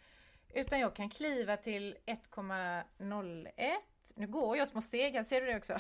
Utan 0.54 0.80
jag 0.80 0.96
kan 0.96 1.10
kliva 1.10 1.58
till 1.58 1.98
1,01. 2.06 3.76
Nu 4.16 4.28
går 4.28 4.58
jag 4.58 4.68
små 4.68 4.82
steg 4.82 5.14
här, 5.14 5.24
ser 5.24 5.42
du 5.42 5.48
det 5.48 5.58
också? 5.58 5.78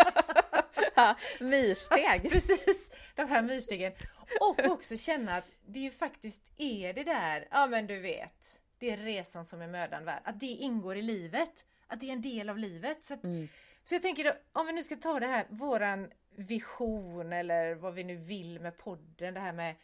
ja, 0.94 1.16
myrsteg! 1.40 2.30
Precis, 2.30 2.92
de 3.14 3.28
här 3.28 3.42
myrstegen. 3.42 3.92
Och 4.40 4.72
också 4.72 4.96
känna 4.96 5.36
att 5.36 5.44
det 5.66 5.78
ju 5.78 5.90
faktiskt 5.90 6.40
är 6.56 6.92
det 6.92 7.04
där, 7.04 7.48
ja 7.50 7.66
men 7.66 7.86
du 7.86 8.00
vet, 8.00 8.60
det 8.78 8.90
är 8.90 8.96
resan 8.96 9.44
som 9.44 9.62
är 9.62 9.68
mödan 9.68 10.04
värd. 10.04 10.22
Att 10.24 10.40
det 10.40 10.46
ingår 10.46 10.96
i 10.96 11.02
livet. 11.02 11.64
Att 11.86 12.00
det 12.00 12.08
är 12.08 12.12
en 12.12 12.22
del 12.22 12.48
av 12.48 12.58
livet. 12.58 13.04
Så, 13.04 13.14
att, 13.14 13.24
mm. 13.24 13.48
så 13.84 13.94
jag 13.94 14.02
tänker, 14.02 14.24
då, 14.24 14.32
om 14.52 14.66
vi 14.66 14.72
nu 14.72 14.82
ska 14.82 14.96
ta 14.96 15.20
det 15.20 15.26
här, 15.26 15.46
våran 15.48 16.10
vision 16.36 17.32
eller 17.32 17.74
vad 17.74 17.94
vi 17.94 18.04
nu 18.04 18.16
vill 18.16 18.60
med 18.60 18.78
podden, 18.78 19.34
det 19.34 19.40
här 19.40 19.52
med 19.52 19.74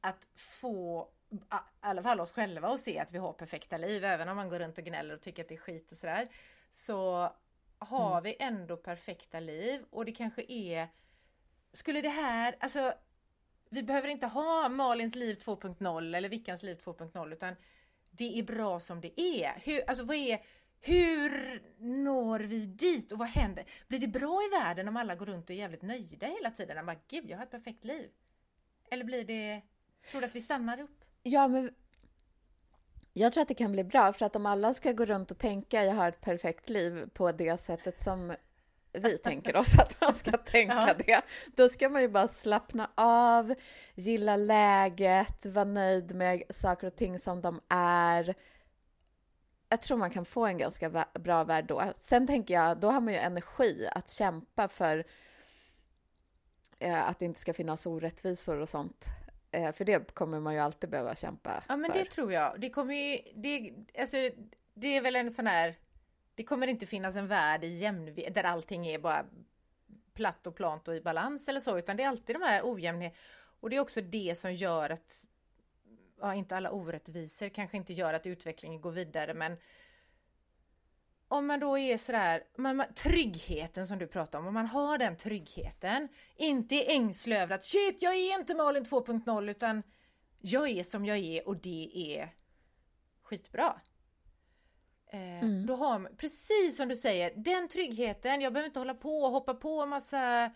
att 0.00 0.28
få 0.34 1.08
i 1.30 1.38
alla 1.80 2.02
fall 2.02 2.20
oss 2.20 2.32
själva 2.32 2.68
att 2.68 2.80
se 2.80 2.98
att 2.98 3.12
vi 3.12 3.18
har 3.18 3.32
perfekta 3.32 3.76
liv, 3.76 4.04
även 4.04 4.28
om 4.28 4.36
man 4.36 4.48
går 4.48 4.58
runt 4.58 4.78
och 4.78 4.84
gnäller 4.84 5.14
och 5.14 5.20
tycker 5.20 5.42
att 5.42 5.48
det 5.48 5.54
är 5.54 5.58
skit 5.58 5.92
och 5.92 5.96
sådär. 5.96 6.28
Så 6.70 7.32
har 7.78 8.12
mm. 8.12 8.22
vi 8.22 8.36
ändå 8.38 8.76
perfekta 8.76 9.40
liv 9.40 9.84
och 9.90 10.04
det 10.04 10.12
kanske 10.12 10.42
är 10.48 10.88
Skulle 11.72 12.00
det 12.00 12.08
här, 12.08 12.56
alltså 12.60 12.94
vi 13.72 13.82
behöver 13.82 14.08
inte 14.08 14.26
ha 14.26 14.68
Malins 14.68 15.14
liv 15.14 15.34
2.0 15.34 16.16
eller 16.16 16.28
Vickans 16.28 16.62
liv 16.62 16.78
2.0 16.84 17.32
utan 17.32 17.54
Det 18.10 18.38
är 18.38 18.42
bra 18.42 18.80
som 18.80 19.00
det 19.00 19.20
är. 19.20 19.52
Hur, 19.64 19.88
alltså 19.88 20.04
vad 20.04 20.16
är 20.16 20.40
hur 20.80 21.62
når 21.78 22.40
vi 22.40 22.66
dit 22.66 23.12
och 23.12 23.18
vad 23.18 23.28
händer? 23.28 23.64
Blir 23.88 23.98
det 23.98 24.08
bra 24.08 24.40
i 24.42 24.58
världen 24.58 24.88
om 24.88 24.96
alla 24.96 25.14
går 25.14 25.26
runt 25.26 25.50
och 25.50 25.56
är 25.56 25.58
jävligt 25.60 25.82
nöjda 25.82 26.26
hela 26.26 26.50
tiden? 26.50 26.76
Man 26.76 26.86
bara, 26.86 27.00
Gud, 27.08 27.30
jag 27.30 27.36
har 27.36 27.44
ett 27.44 27.50
perfekt 27.50 27.84
liv. 27.84 28.10
Eller 28.90 29.04
blir 29.04 29.24
det... 29.24 29.62
Tror 30.10 30.20
du 30.20 30.26
att 30.26 30.34
vi 30.34 30.40
stannar 30.40 30.80
upp? 30.80 31.04
Ja, 31.22 31.48
men 31.48 31.74
jag 33.12 33.32
tror 33.32 33.42
att 33.42 33.48
det 33.48 33.54
kan 33.54 33.72
bli 33.72 33.84
bra, 33.84 34.12
för 34.12 34.26
att 34.26 34.36
om 34.36 34.46
alla 34.46 34.74
ska 34.74 34.92
gå 34.92 35.04
runt 35.04 35.30
och 35.30 35.38
tänka 35.38 35.84
jag 35.84 35.94
har 35.94 36.08
ett 36.08 36.20
perfekt 36.20 36.68
liv 36.68 37.08
på 37.14 37.32
det 37.32 37.56
sättet 37.60 38.02
som 38.02 38.36
vi 38.92 39.18
tänker 39.18 39.56
oss 39.56 39.78
att 39.78 40.00
man 40.00 40.14
ska 40.14 40.30
tänka 40.36 40.74
Ja. 40.88 40.94
det. 41.06 41.22
Då 41.56 41.68
ska 41.68 41.88
man 41.88 42.02
ju 42.02 42.08
bara 42.08 42.28
slappna 42.28 42.90
av, 42.94 43.54
gilla 43.94 44.36
läget, 44.36 45.46
vara 45.46 45.64
nöjd 45.64 46.14
med 46.14 46.42
saker 46.50 46.86
och 46.86 46.96
ting 46.96 47.18
som 47.18 47.40
de 47.42 47.60
är. 47.68 48.34
Jag 49.68 49.82
tror 49.82 49.96
man 49.98 50.10
kan 50.10 50.24
få 50.24 50.46
en 50.46 50.58
ganska 50.58 51.06
bra 51.14 51.44
värld 51.44 51.64
då. 51.66 51.92
Sen 51.98 52.26
tänker 52.26 52.54
jag, 52.54 52.78
då 52.80 52.90
har 52.90 53.00
man 53.00 53.12
ju 53.14 53.18
energi 53.18 53.88
att 53.92 54.10
kämpa 54.10 54.68
för 54.68 55.04
eh, 56.78 57.08
att 57.08 57.18
det 57.18 57.24
inte 57.24 57.40
ska 57.40 57.54
finnas 57.54 57.86
orättvisor 57.86 58.56
och 58.58 58.68
sånt. 58.68 59.04
Eh, 59.50 59.72
för 59.72 59.84
det 59.84 60.14
kommer 60.14 60.40
man 60.40 60.54
ju 60.54 60.60
alltid 60.60 60.90
behöva 60.90 61.14
kämpa 61.14 61.62
Ja 61.68 61.76
men 61.76 61.92
för. 61.92 61.98
det 61.98 62.04
tror 62.10 62.32
jag. 62.32 62.60
Det 62.60 62.70
kommer 62.70 62.94
ju, 62.94 63.18
det, 63.34 63.72
alltså, 64.00 64.16
det 64.74 64.96
är 64.96 65.00
väl 65.00 65.16
en 65.16 65.30
sån 65.30 65.46
här, 65.46 65.74
det 66.40 66.44
kommer 66.44 66.66
inte 66.66 66.86
finnas 66.86 67.16
en 67.16 67.26
värld 67.26 67.64
i 67.64 67.74
jämn, 67.74 68.14
där 68.14 68.44
allting 68.44 68.86
är 68.86 68.98
bara 68.98 69.26
platt 70.14 70.46
och 70.46 70.56
plant 70.56 70.88
och 70.88 70.96
i 70.96 71.00
balans 71.00 71.48
eller 71.48 71.60
så, 71.60 71.78
utan 71.78 71.96
det 71.96 72.02
är 72.02 72.08
alltid 72.08 72.36
de 72.36 72.42
här 72.42 72.62
ojämnheterna. 72.64 73.20
Och 73.60 73.70
det 73.70 73.76
är 73.76 73.80
också 73.80 74.00
det 74.00 74.38
som 74.38 74.54
gör 74.54 74.90
att, 74.90 75.26
ja 76.20 76.34
inte 76.34 76.56
alla 76.56 76.70
orättvisor 76.70 77.48
kanske 77.48 77.76
inte 77.76 77.92
gör 77.92 78.14
att 78.14 78.26
utvecklingen 78.26 78.80
går 78.80 78.90
vidare, 78.90 79.34
men 79.34 79.56
om 81.28 81.46
man 81.46 81.60
då 81.60 81.78
är 81.78 81.98
sådär, 81.98 82.44
man, 82.56 82.84
tryggheten 82.94 83.86
som 83.86 83.98
du 83.98 84.06
pratar 84.06 84.38
om, 84.38 84.46
om 84.46 84.54
man 84.54 84.66
har 84.66 84.98
den 84.98 85.16
tryggheten, 85.16 86.08
inte 86.36 86.74
är 86.74 86.94
ängslig 86.94 87.36
över 87.36 87.54
att 87.54 87.64
shit, 87.64 88.02
jag 88.02 88.14
är 88.14 88.38
inte 88.38 88.54
Malin 88.54 88.84
2.0 88.84 89.50
utan 89.50 89.82
jag 90.38 90.68
är 90.68 90.84
som 90.84 91.04
jag 91.04 91.18
är 91.18 91.48
och 91.48 91.56
det 91.56 91.90
är 91.94 92.34
skitbra. 93.22 93.80
Eh, 95.12 95.30
Mm. 95.42 95.66
Då 95.66 95.76
har 95.76 95.98
man, 95.98 96.16
precis 96.16 96.76
som 96.76 96.88
du 96.88 96.96
säger, 96.96 97.32
den 97.36 97.68
tryggheten, 97.68 98.40
jag 98.40 98.52
behöver 98.52 98.66
inte 98.66 98.80
hålla 98.80 98.94
på 98.94 99.22
och 99.22 99.30
hoppa 99.30 99.54
på 99.54 99.86
massa 99.86 100.50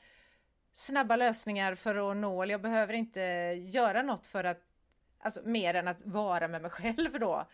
snabba 0.72 1.16
lösningar 1.16 1.74
för 1.74 2.10
att 2.10 2.16
nå, 2.16 2.44
jag 2.44 2.62
behöver 2.62 2.94
inte 2.94 3.20
göra 3.68 4.02
något 4.02 4.26
för 4.26 4.44
att, 4.44 4.60
alltså 5.18 5.40
mer 5.44 5.74
än 5.74 5.88
att 5.88 6.02
vara 6.02 6.48
med 6.48 6.62
mig 6.62 6.70
själv 6.70 7.20
då. 7.20 7.46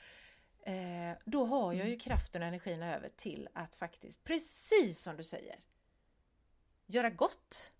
Eh, 0.62 1.18
då 1.24 1.44
har 1.44 1.72
jag 1.72 1.88
ju 1.88 1.96
kraften 1.98 2.42
och 2.42 2.48
energin 2.48 2.82
över 2.82 3.08
till 3.08 3.48
att 3.52 3.74
faktiskt, 3.74 4.24
precis 4.24 5.02
som 5.02 5.16
du 5.16 5.22
säger, 5.22 5.56
göra 6.86 7.10
gott. 7.10 7.72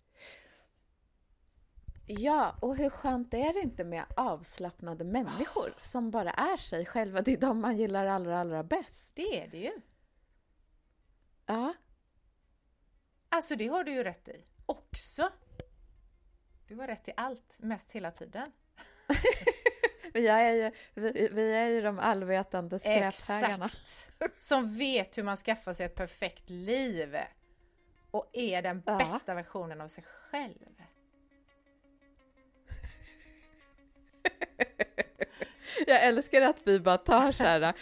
Ja, 2.19 2.55
och 2.61 2.75
hur 2.77 2.89
skönt 2.89 3.33
är 3.33 3.53
det 3.53 3.59
inte 3.59 3.83
med 3.83 4.05
avslappnade 4.17 5.03
människor 5.03 5.73
som 5.81 6.11
bara 6.11 6.29
är 6.31 6.57
sig 6.57 6.85
själva? 6.85 7.21
Det 7.21 7.33
är 7.33 7.37
de 7.37 7.59
man 7.61 7.77
gillar 7.77 8.05
allra, 8.05 8.39
allra 8.39 8.63
bäst. 8.63 9.15
Det 9.15 9.43
är 9.43 9.47
det 9.47 9.57
ju. 9.57 9.81
Ja, 11.45 11.73
Alltså 13.29 13.55
det 13.55 13.67
har 13.67 13.83
du 13.83 13.91
ju 13.91 14.03
rätt 14.03 14.27
i. 14.27 14.45
Också. 14.65 15.29
Du 16.67 16.75
har 16.75 16.87
rätt 16.87 17.07
i 17.07 17.11
allt, 17.17 17.55
mest 17.59 17.91
hela 17.91 18.11
tiden. 18.11 18.51
vi 20.13 20.27
är 20.27 20.51
ju, 20.53 20.71
vi, 20.93 21.29
vi 21.31 21.53
är 21.55 21.67
ju 21.67 21.81
de 21.81 21.99
allvetande 21.99 22.79
skräphögarna. 22.79 23.65
Exakt! 23.65 24.43
Som 24.43 24.77
vet 24.77 25.17
hur 25.17 25.23
man 25.23 25.37
skaffar 25.37 25.73
sig 25.73 25.85
ett 25.85 25.95
perfekt 25.95 26.49
liv. 26.49 27.17
Och 28.11 28.29
är 28.33 28.61
den 28.61 28.83
Ja. 28.85 28.97
bästa 28.97 29.33
versionen 29.33 29.81
av 29.81 29.87
sig 29.87 30.03
själv. 30.03 30.81
Jag 35.87 36.03
älskar 36.03 36.41
att 36.41 36.57
vi 36.63 36.79
bara 36.79 36.97
tar 36.97 37.31
så 37.31 37.43
här 37.43 37.73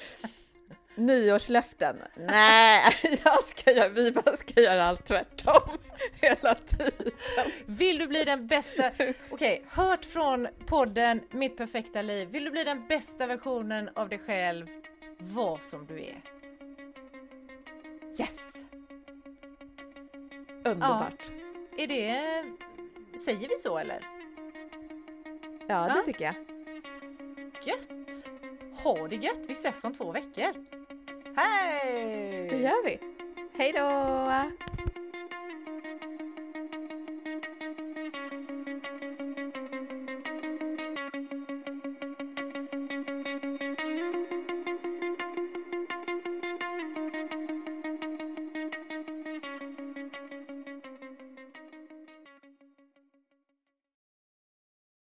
nyårslöften. 0.95 2.01
Nej, 2.15 2.93
jag 3.25 3.43
ska 3.43 3.71
göra, 3.71 3.89
vi 3.89 4.11
bara 4.11 4.37
ska 4.37 4.61
göra 4.61 4.85
allt 4.85 5.05
tvärtom 5.05 5.77
hela 6.21 6.55
tiden. 6.55 7.11
Vill 7.65 7.97
du 7.97 8.07
bli 8.07 8.23
den 8.23 8.47
bästa... 8.47 8.91
Okej, 9.29 9.65
hört 9.69 10.05
från 10.05 10.47
podden 10.65 11.21
Mitt 11.31 11.57
perfekta 11.57 12.01
liv. 12.01 12.29
Vill 12.29 12.43
du 12.45 12.51
bli 12.51 12.63
den 12.63 12.87
bästa 12.87 13.27
versionen 13.27 13.89
av 13.95 14.09
dig 14.09 14.19
själv? 14.19 14.67
Var 15.19 15.57
som 15.57 15.85
du 15.85 15.99
är. 15.99 16.21
Yes! 18.19 18.41
Underbart. 20.65 21.23
Är 21.77 21.87
det... 21.87 22.43
Säger 23.19 23.47
vi 23.49 23.57
så 23.57 23.77
eller? 23.77 23.99
Ja, 25.67 25.81
det 25.83 25.93
Ja. 25.97 26.03
tycker 26.05 26.25
jag. 26.25 26.35
Gött! 27.69 27.89
Ha 28.83 29.07
det 29.07 29.15
gött! 29.15 29.41
Vi 29.47 29.53
ses 29.53 29.83
om 29.83 29.93
två 29.93 30.11
veckor. 30.11 30.53
Hej! 31.35 32.47
Det 32.49 32.57
gör 32.57 32.83
vi. 32.85 32.99
Hej 33.57 33.71
då! 33.71 34.88